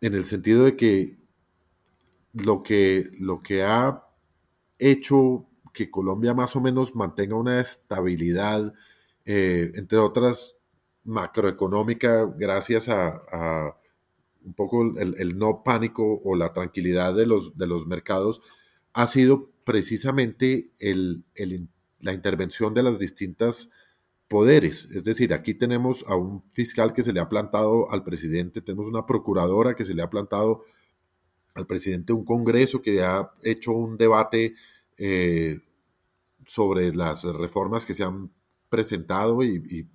[0.00, 1.16] en el sentido de que
[2.32, 4.04] lo que, lo que ha
[4.78, 8.74] hecho que Colombia más o menos mantenga una estabilidad,
[9.24, 10.56] eh, entre otras
[11.04, 13.76] macroeconómica gracias a,
[14.44, 18.42] un poco el, no pánico o la tranquilidad de los, de los mercados
[18.92, 21.24] ha sido precisamente el,
[22.00, 23.70] la intervención de las distintas
[24.28, 24.86] poderes.
[24.92, 28.86] Es decir, aquí tenemos a un fiscal que se le ha plantado al presidente, tenemos
[28.86, 30.64] una procuradora que se le ha plantado
[31.54, 34.54] al presidente, un congreso que ha hecho un debate
[34.98, 35.60] eh,
[36.44, 38.30] sobre las reformas que se han
[38.68, 39.88] presentado y,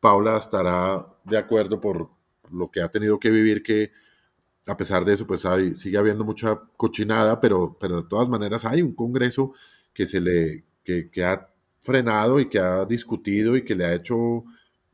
[0.00, 2.10] Paula estará de acuerdo por
[2.50, 3.92] lo que ha tenido que vivir, que
[4.66, 5.46] a pesar de eso, pues
[5.76, 9.52] sigue habiendo mucha cochinada, pero, pero de todas maneras hay un Congreso
[9.92, 11.49] que se le, que, ha
[11.80, 14.44] frenado y que ha discutido y que le ha hecho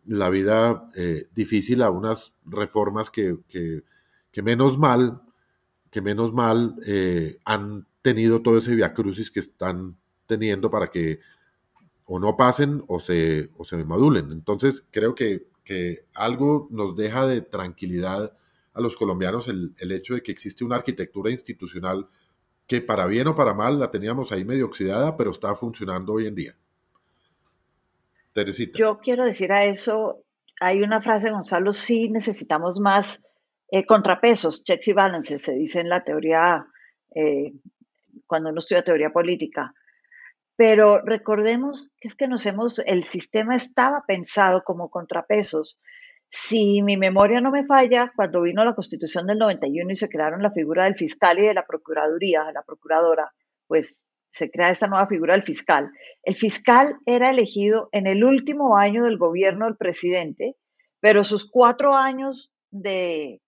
[0.07, 3.83] la vida eh, difícil a unas reformas que, que,
[4.43, 5.23] menos mal,
[5.91, 11.21] que menos mal eh, han tenido todo ese viacrucis que están teniendo para que
[12.05, 14.31] o no pasen o se, o se madulen.
[14.31, 15.49] Entonces, creo que,
[16.15, 18.37] algo nos deja de tranquilidad
[18.73, 22.09] a los colombianos el, hecho de que existe una arquitectura institucional
[22.69, 26.29] que para bien o para mal la teníamos ahí medio oxidada, pero está funcionando hoy
[26.29, 26.57] en día.
[28.79, 30.25] Yo quiero decir a eso,
[30.61, 33.23] hay una frase, Gonzalo, sí necesitamos más
[33.71, 36.67] eh, contrapesos, checks y balances, se dice en la teoría,
[37.15, 37.53] eh,
[38.27, 39.75] cuando uno estudia teoría política.
[40.57, 45.79] Pero recordemos que es que nos hemos, el sistema estaba pensado como contrapesos.
[46.31, 50.43] Si mi memoria no me falla, cuando vino la constitución del 91 y se crearon
[50.43, 53.33] la figura del fiscal y de la procuraduría, la procuradora,
[53.67, 54.07] pues
[54.37, 55.91] se crea esta nueva figura del fiscal.
[56.23, 60.57] El fiscal era elegido en el último año del gobierno del presidente,
[61.01, 63.41] pero sus cuatro años de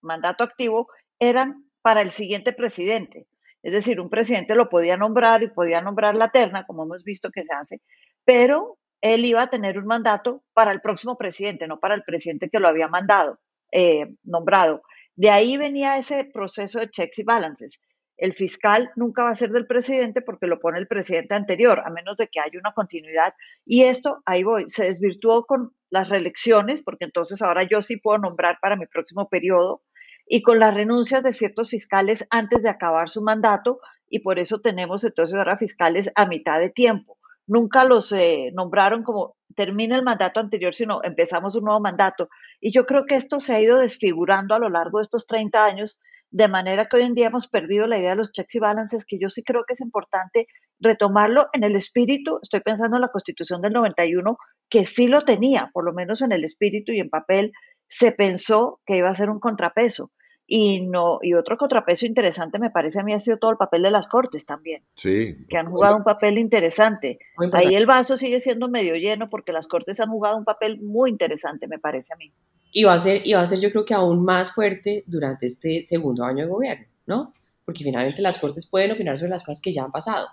[0.00, 0.88] mandato activo
[1.18, 3.26] eran para el siguiente presidente.
[3.64, 7.30] Es decir, un presidente lo podía nombrar y podía nombrar la terna, como hemos visto
[7.30, 7.80] que se hace,
[8.24, 12.48] pero él iba a tener un mandato para el próximo presidente, no para el presidente
[12.48, 13.40] que lo había mandado,
[13.72, 14.82] eh, nombrado.
[15.16, 17.80] De ahí venía ese proceso de checks y balances.
[18.16, 21.90] El fiscal nunca va a ser del presidente porque lo pone el presidente anterior, a
[21.90, 23.34] menos de que haya una continuidad.
[23.64, 28.18] Y esto, ahí voy, se desvirtuó con las reelecciones, porque entonces ahora yo sí puedo
[28.18, 29.82] nombrar para mi próximo periodo
[30.26, 34.60] y con las renuncias de ciertos fiscales antes de acabar su mandato y por eso
[34.60, 37.18] tenemos entonces ahora fiscales a mitad de tiempo.
[37.46, 42.28] Nunca los eh, nombraron como termina el mandato anterior, sino empezamos un nuevo mandato.
[42.60, 45.64] Y yo creo que esto se ha ido desfigurando a lo largo de estos 30
[45.64, 46.00] años,
[46.30, 49.04] de manera que hoy en día hemos perdido la idea de los checks y balances,
[49.04, 50.46] que yo sí creo que es importante
[50.80, 52.38] retomarlo en el espíritu.
[52.42, 54.36] Estoy pensando en la Constitución del 91,
[54.68, 57.52] que sí lo tenía, por lo menos en el espíritu y en papel,
[57.88, 60.10] se pensó que iba a ser un contrapeso.
[60.48, 63.82] Y, no, y otro contrapeso interesante me parece a mí ha sido todo el papel
[63.82, 64.82] de las cortes también.
[64.94, 65.36] Sí.
[65.48, 67.18] Que han jugado un papel interesante.
[67.52, 71.10] Ahí el vaso sigue siendo medio lleno porque las cortes han jugado un papel muy
[71.10, 72.32] interesante, me parece a mí.
[72.72, 75.46] Y va a ser, y va a ser yo creo que aún más fuerte durante
[75.46, 77.32] este segundo año de gobierno, ¿no?
[77.64, 80.28] Porque finalmente las cortes pueden opinar sobre las cosas que ya han pasado.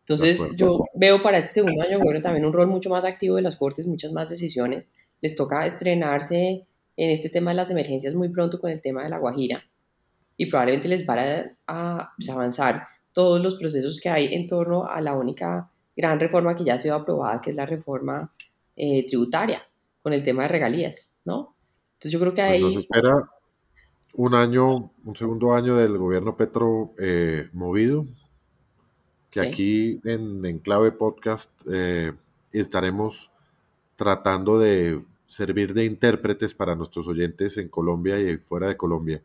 [0.00, 3.36] Entonces yo veo para este segundo año de gobierno también un rol mucho más activo
[3.36, 4.90] de las cortes, muchas más decisiones
[5.22, 6.66] les toca estrenarse
[6.96, 9.64] en este tema de las emergencias muy pronto con el tema de la Guajira
[10.36, 11.16] y probablemente les va
[11.66, 16.56] a, pues, avanzar todos los procesos que hay en torno a la única gran reforma
[16.56, 18.32] que ya ha sido aprobada, que es la reforma
[18.76, 19.62] eh, tributaria,
[20.02, 21.54] con el tema de regalías, ¿no?
[21.94, 22.62] Entonces yo creo que pues ahí...
[22.62, 23.30] nos espera
[24.14, 28.06] un año, un segundo año del gobierno Petro eh, movido,
[29.30, 32.12] que aquí en, en, Clave Podcast eh,
[32.52, 33.30] estaremos
[33.96, 35.02] tratando de
[35.34, 39.22] servir de intérpretes para nuestros oyentes en Colombia y fuera de Colombia.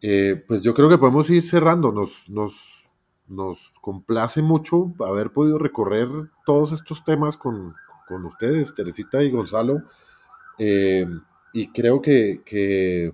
[0.00, 1.92] Eh, pues yo creo que podemos ir cerrando.
[1.92, 2.92] Nos, nos,
[3.26, 6.08] nos complace mucho haber podido recorrer
[6.44, 7.74] todos estos temas con,
[8.06, 9.82] con ustedes, Teresita y Gonzalo.
[10.58, 11.06] Eh,
[11.52, 13.12] y creo que, que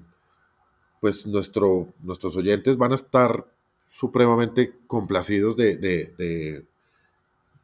[1.00, 3.46] pues nuestro, nuestros oyentes van a estar
[3.84, 6.64] supremamente complacidos de, de,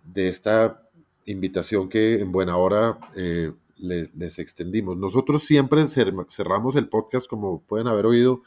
[0.04, 0.82] de, esta
[1.24, 4.96] invitación que en buena hora eh, les extendimos.
[4.96, 8.42] Nosotros siempre cerramos el podcast, como pueden haber oído,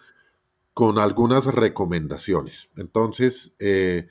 [0.73, 2.69] con algunas recomendaciones.
[2.77, 4.07] Entonces, eh,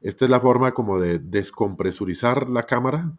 [0.00, 3.16] esta es la forma como de descompresurizar la cámara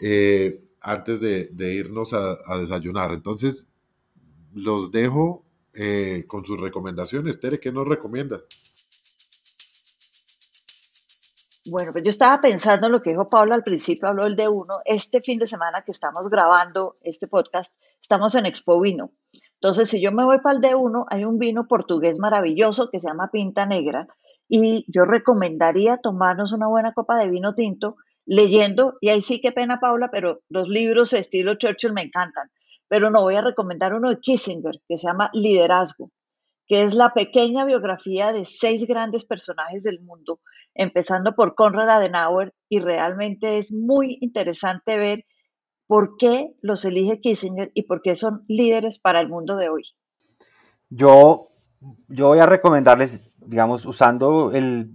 [0.00, 3.12] eh, antes de, irnos a, desayunar.
[3.12, 3.66] Entonces,
[4.52, 7.40] los dejo eh, con sus recomendaciones.
[7.40, 8.42] Tere, ¿qué nos recomienda?
[11.70, 14.48] Bueno, pues yo estaba pensando en lo que dijo Pablo al principio, habló el de
[14.48, 14.76] uno.
[14.84, 19.10] Este fin de semana que estamos grabando este podcast, estamos en Expo Vino.
[19.54, 22.98] Entonces, si yo me voy para el de uno, hay un vino portugués maravilloso que
[22.98, 24.06] se llama Pinta Negra
[24.48, 29.52] y yo recomendaría tomarnos una buena copa de vino tinto leyendo, y ahí sí que
[29.52, 32.50] pena Paula, pero los libros de estilo Churchill me encantan,
[32.86, 36.10] pero no voy a recomendar uno de Kissinger que se llama Liderazgo,
[36.68, 40.40] que es la pequeña biografía de seis grandes personajes del mundo,
[40.74, 45.24] empezando por Konrad Adenauer, y realmente es muy interesante ver
[45.86, 49.84] por qué los elige Kissinger y por qué son líderes para el mundo de hoy.
[50.90, 51.48] Yo,
[52.08, 54.94] yo voy a recomendarles, digamos, usando el,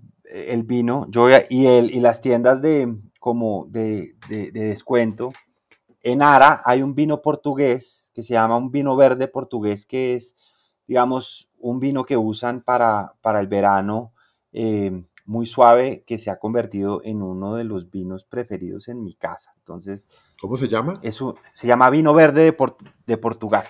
[0.65, 5.31] vino yo y, el, y las tiendas de, como de, descuento.
[6.01, 10.35] En Ara hay un vino portugués que se llama un vino verde portugués, que es,
[10.87, 14.13] digamos, un vino que usan para, para el verano,
[14.51, 19.15] eh, muy suave, que se ha convertido en uno de los vinos preferidos en mi
[19.15, 19.53] casa.
[19.57, 20.07] Entonces,
[20.39, 20.99] ¿cómo se llama?
[21.01, 22.73] Eso se llama vino verde de,
[23.05, 23.65] de Portugal.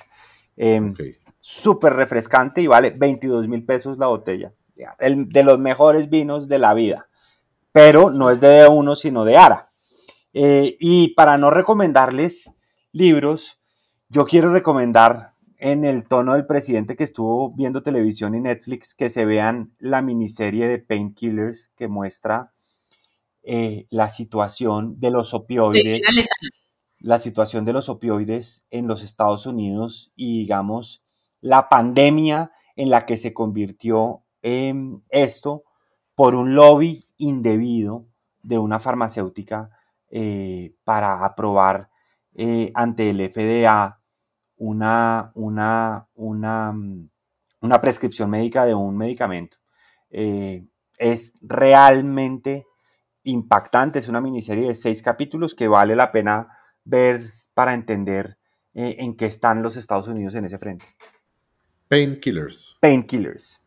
[0.58, 0.94] Eh,
[1.40, 4.54] Súper refrescante y vale 22 mil pesos la botella.
[4.98, 7.08] El, de los mejores vinos de la vida
[7.74, 9.72] pero no es de uno, sino de Ara.
[10.32, 12.54] Eh, y para no recomendarles
[12.94, 13.60] libros,
[14.08, 15.33] yo quiero recomendar
[15.64, 20.02] en el tono del presidente que estuvo viendo televisión y Netflix que se vean la
[20.02, 22.52] miniserie de Painkillers que muestra
[23.44, 26.04] eh, la situación de los opioides,
[27.00, 31.02] la situación de los opioides en los Estados Unidos y digamos
[31.40, 35.64] la pandemia en la que se convirtió esto
[36.14, 38.06] por un lobby indebido
[38.42, 39.70] de una farmacéutica
[40.10, 41.90] eh, para aprobar
[42.34, 44.03] eh, ante el FDA
[44.64, 47.10] una, una, una, mm,
[47.62, 49.58] una, prescripción médica de un medicamento.
[50.10, 50.66] Eh,
[50.98, 52.66] es realmente
[53.24, 56.48] impactante, es una miniserie de seis capítulos que vale la pena
[56.86, 58.38] ver para entender
[58.76, 60.86] en qué están los Estados Unidos en ese frente.
[61.88, 62.76] Painkillers.
[62.80, 63.62] Painkillers.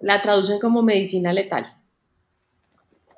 [0.00, 1.66] La traducen como medicina letal.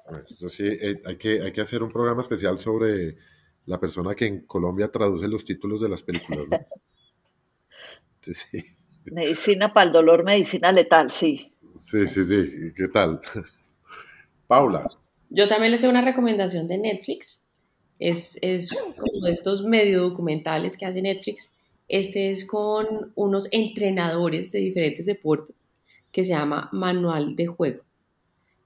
[0.09, 3.17] Bueno, sí, eh, hay, que, hay que hacer un programa especial sobre
[3.69, 6.47] la persona que en Colombia traduce los títulos de las películas.
[8.21, 8.64] Sí, sí.
[9.05, 11.53] Medicina para el dolor, medicina letal, sí.
[11.77, 12.73] Sí, sí, sí.
[12.75, 13.21] ¿Qué tal?
[14.49, 14.91] Paula.
[15.31, 17.45] Yo también les doy una recomendación de Netflix.
[18.01, 21.55] Es, es como de estos medio documentales que hace Netflix.
[21.87, 25.71] Este es con unos entrenadores de diferentes deportes
[26.11, 27.85] que se llama Manual de Juego.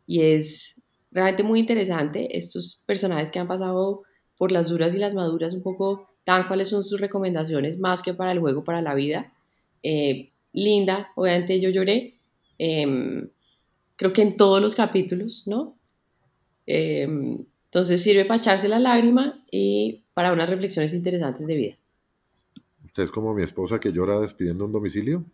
[0.07, 0.81] Y es
[1.11, 2.39] realmente muy interesante.
[2.39, 4.05] Estos personajes que han pasado
[4.39, 8.15] por las duras y las maduras, un poco dan cuáles son sus recomendaciones, más que
[8.15, 9.33] para el juego, para la vida.
[9.83, 12.15] Eh, linda, obviamente yo lloré.
[12.59, 13.29] Em,
[13.97, 15.77] creo que en todos los capítulos, ¿no?
[16.67, 21.79] Em, entonces sirve para echarse la lágrima y para unas reflexiones interesantes de vida.
[22.85, 25.25] ¿Usted es como mi esposa que llora despidiendo un domicilio?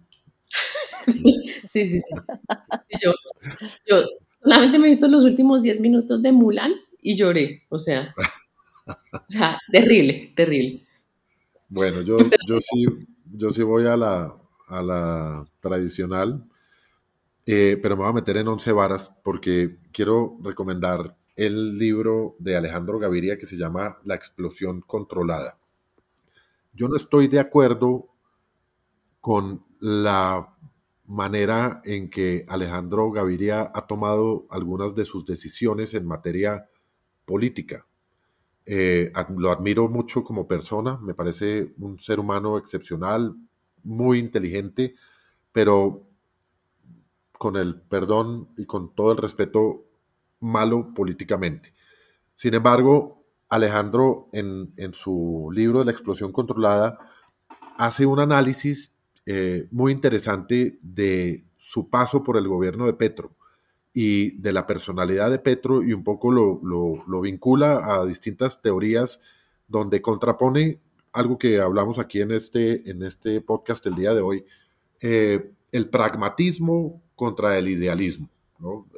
[1.04, 2.14] sí, sí, sí.
[3.02, 3.12] Yo,
[3.86, 4.04] yo,
[4.42, 6.72] Solamente me he visto los últimos 10 minutos de Mulan
[7.02, 8.14] y lloré, o sea,
[9.12, 10.86] o sea, terrible, terrible.
[11.68, 12.18] Bueno, yo,
[12.48, 12.86] yo, sí,
[13.32, 14.34] yo sí voy a la,
[14.68, 16.44] a la tradicional,
[17.46, 22.56] eh, pero me voy a meter en 11 varas porque quiero recomendar el libro de
[22.56, 25.58] Alejandro Gaviria que se llama La explosión controlada.
[26.72, 28.08] Yo no estoy de acuerdo
[29.20, 30.54] con la
[31.06, 36.68] manera en que Alejandro Gaviria ha tomado algunas de sus decisiones en materia
[37.24, 37.86] política.
[38.70, 43.34] Eh, lo admiro mucho como persona, me parece un ser humano excepcional,
[43.82, 44.94] muy inteligente,
[45.52, 46.06] pero
[47.38, 49.86] con el perdón y con todo el respeto
[50.40, 51.72] malo políticamente.
[52.34, 56.98] Sin embargo, Alejandro, en, su libro de la explosión controlada,
[57.78, 58.94] hace un análisis
[59.24, 63.37] eh, muy interesante de su paso por el gobierno de Petro
[63.92, 69.20] y de la personalidad de Petro y un poco lo, vincula a distintas teorías
[69.66, 70.80] donde contrapone
[71.12, 74.44] algo que hablamos aquí en este, en este podcast el día de hoy,
[75.00, 78.28] eh, el pragmatismo contra el idealismo,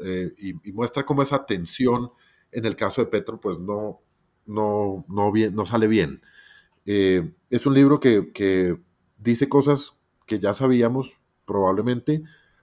[0.05, 2.11] eh, y, muestra cómo esa tensión
[2.53, 4.01] en el caso de Petro pues no,
[4.47, 6.20] no, no, bien, no sale bien.
[6.86, 8.78] Eh, es un libro que,
[9.18, 12.22] dice cosas que ya sabíamos probablemente,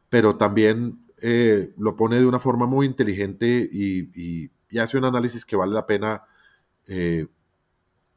[0.10, 4.50] pero también eh, lo pone de una forma muy inteligente y,
[4.80, 6.24] hace un análisis que vale la pena
[6.86, 7.26] eh,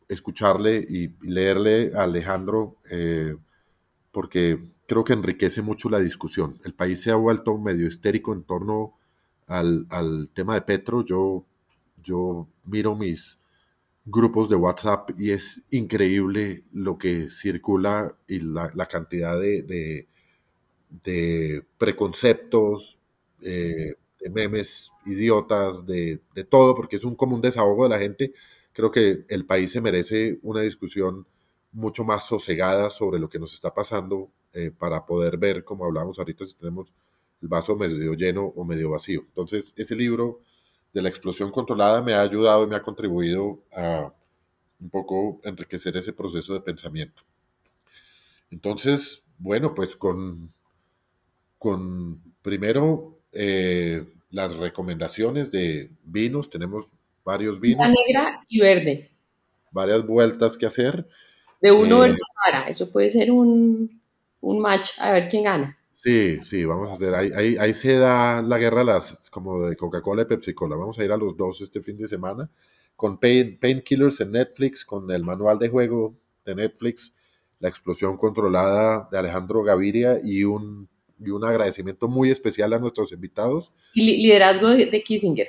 [0.08, 2.76] escucharle y leerle a Alejandro,
[4.10, 6.58] porque creo que enriquece mucho la discusión.
[6.64, 8.94] El país se ha vuelto medio histérico en torno
[9.46, 11.04] al, tema de Petro.
[11.04, 11.46] Yo,
[12.64, 13.38] miro mis
[14.04, 20.08] grupos de WhatsApp y es increíble lo que circula y la, cantidad de,
[21.78, 22.98] preconceptos,
[23.42, 28.32] eh, de memes idiotas, de, todo, porque es un común desahogo de la gente.
[28.72, 31.26] Creo que el país se merece una discusión
[31.72, 36.18] mucho más sosegada sobre lo que nos está pasando eh, para poder ver, como hablamos
[36.18, 36.92] ahorita, si tenemos
[37.40, 39.22] el vaso medio lleno o medio vacío.
[39.28, 40.40] Entonces, ese libro
[40.92, 44.12] de la explosión controlada me ha ayudado y me ha contribuido a
[44.80, 47.22] un poco enriquecer ese proceso de pensamiento.
[48.50, 50.52] Entonces, bueno, pues con,
[51.60, 57.86] con primero eh, las recomendaciones de vinos, tenemos varios vinos.
[57.86, 59.10] La negra y verde.
[59.70, 61.06] Varias vueltas que hacer.
[61.60, 64.00] De uno eh, versus Sara, eso puede ser un,
[64.40, 65.78] un match, a ver quién gana.
[65.90, 67.14] Sí, sí, vamos a hacer.
[67.14, 70.76] Ahí, ahí, se da la guerra las, como de Coca-Cola y Pepsi-Cola.
[70.76, 72.48] Vamos a ir a los dos este fin de semana
[72.96, 76.14] con Painkillers en Netflix, con el manual de juego
[76.46, 77.14] de Netflix,
[77.58, 80.88] la explosión controlada de Alejandro Gaviria y un,
[81.20, 83.72] y un agradecimiento muy especial a nuestros invitados.
[83.94, 85.48] Y liderazgo de Kissinger.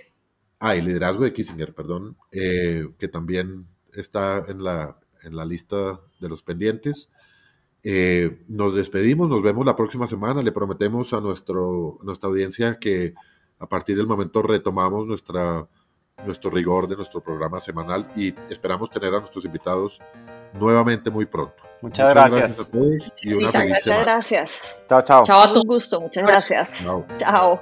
[0.59, 6.01] Ah, y liderazgo de Kissinger, perdón, eh, que también está en la, en la lista
[6.19, 7.09] de los pendientes.
[7.83, 10.43] Eh, nos despedimos, nos vemos la próxima semana.
[10.43, 13.15] Le prometemos a nuestro, nuestra audiencia que
[13.59, 15.67] a partir del momento retomamos nuestra,
[16.25, 19.99] nuestro rigor de nuestro programa semanal y esperamos tener a nuestros invitados
[20.53, 21.63] nuevamente muy pronto.
[21.81, 22.59] Muchas, gracias.
[22.59, 24.85] a todos y una feliz Muchas gracias.
[24.87, 25.23] Chao, chao.
[25.23, 26.85] Chao a Un gusto, muchas gracias.
[27.17, 27.59] Chao.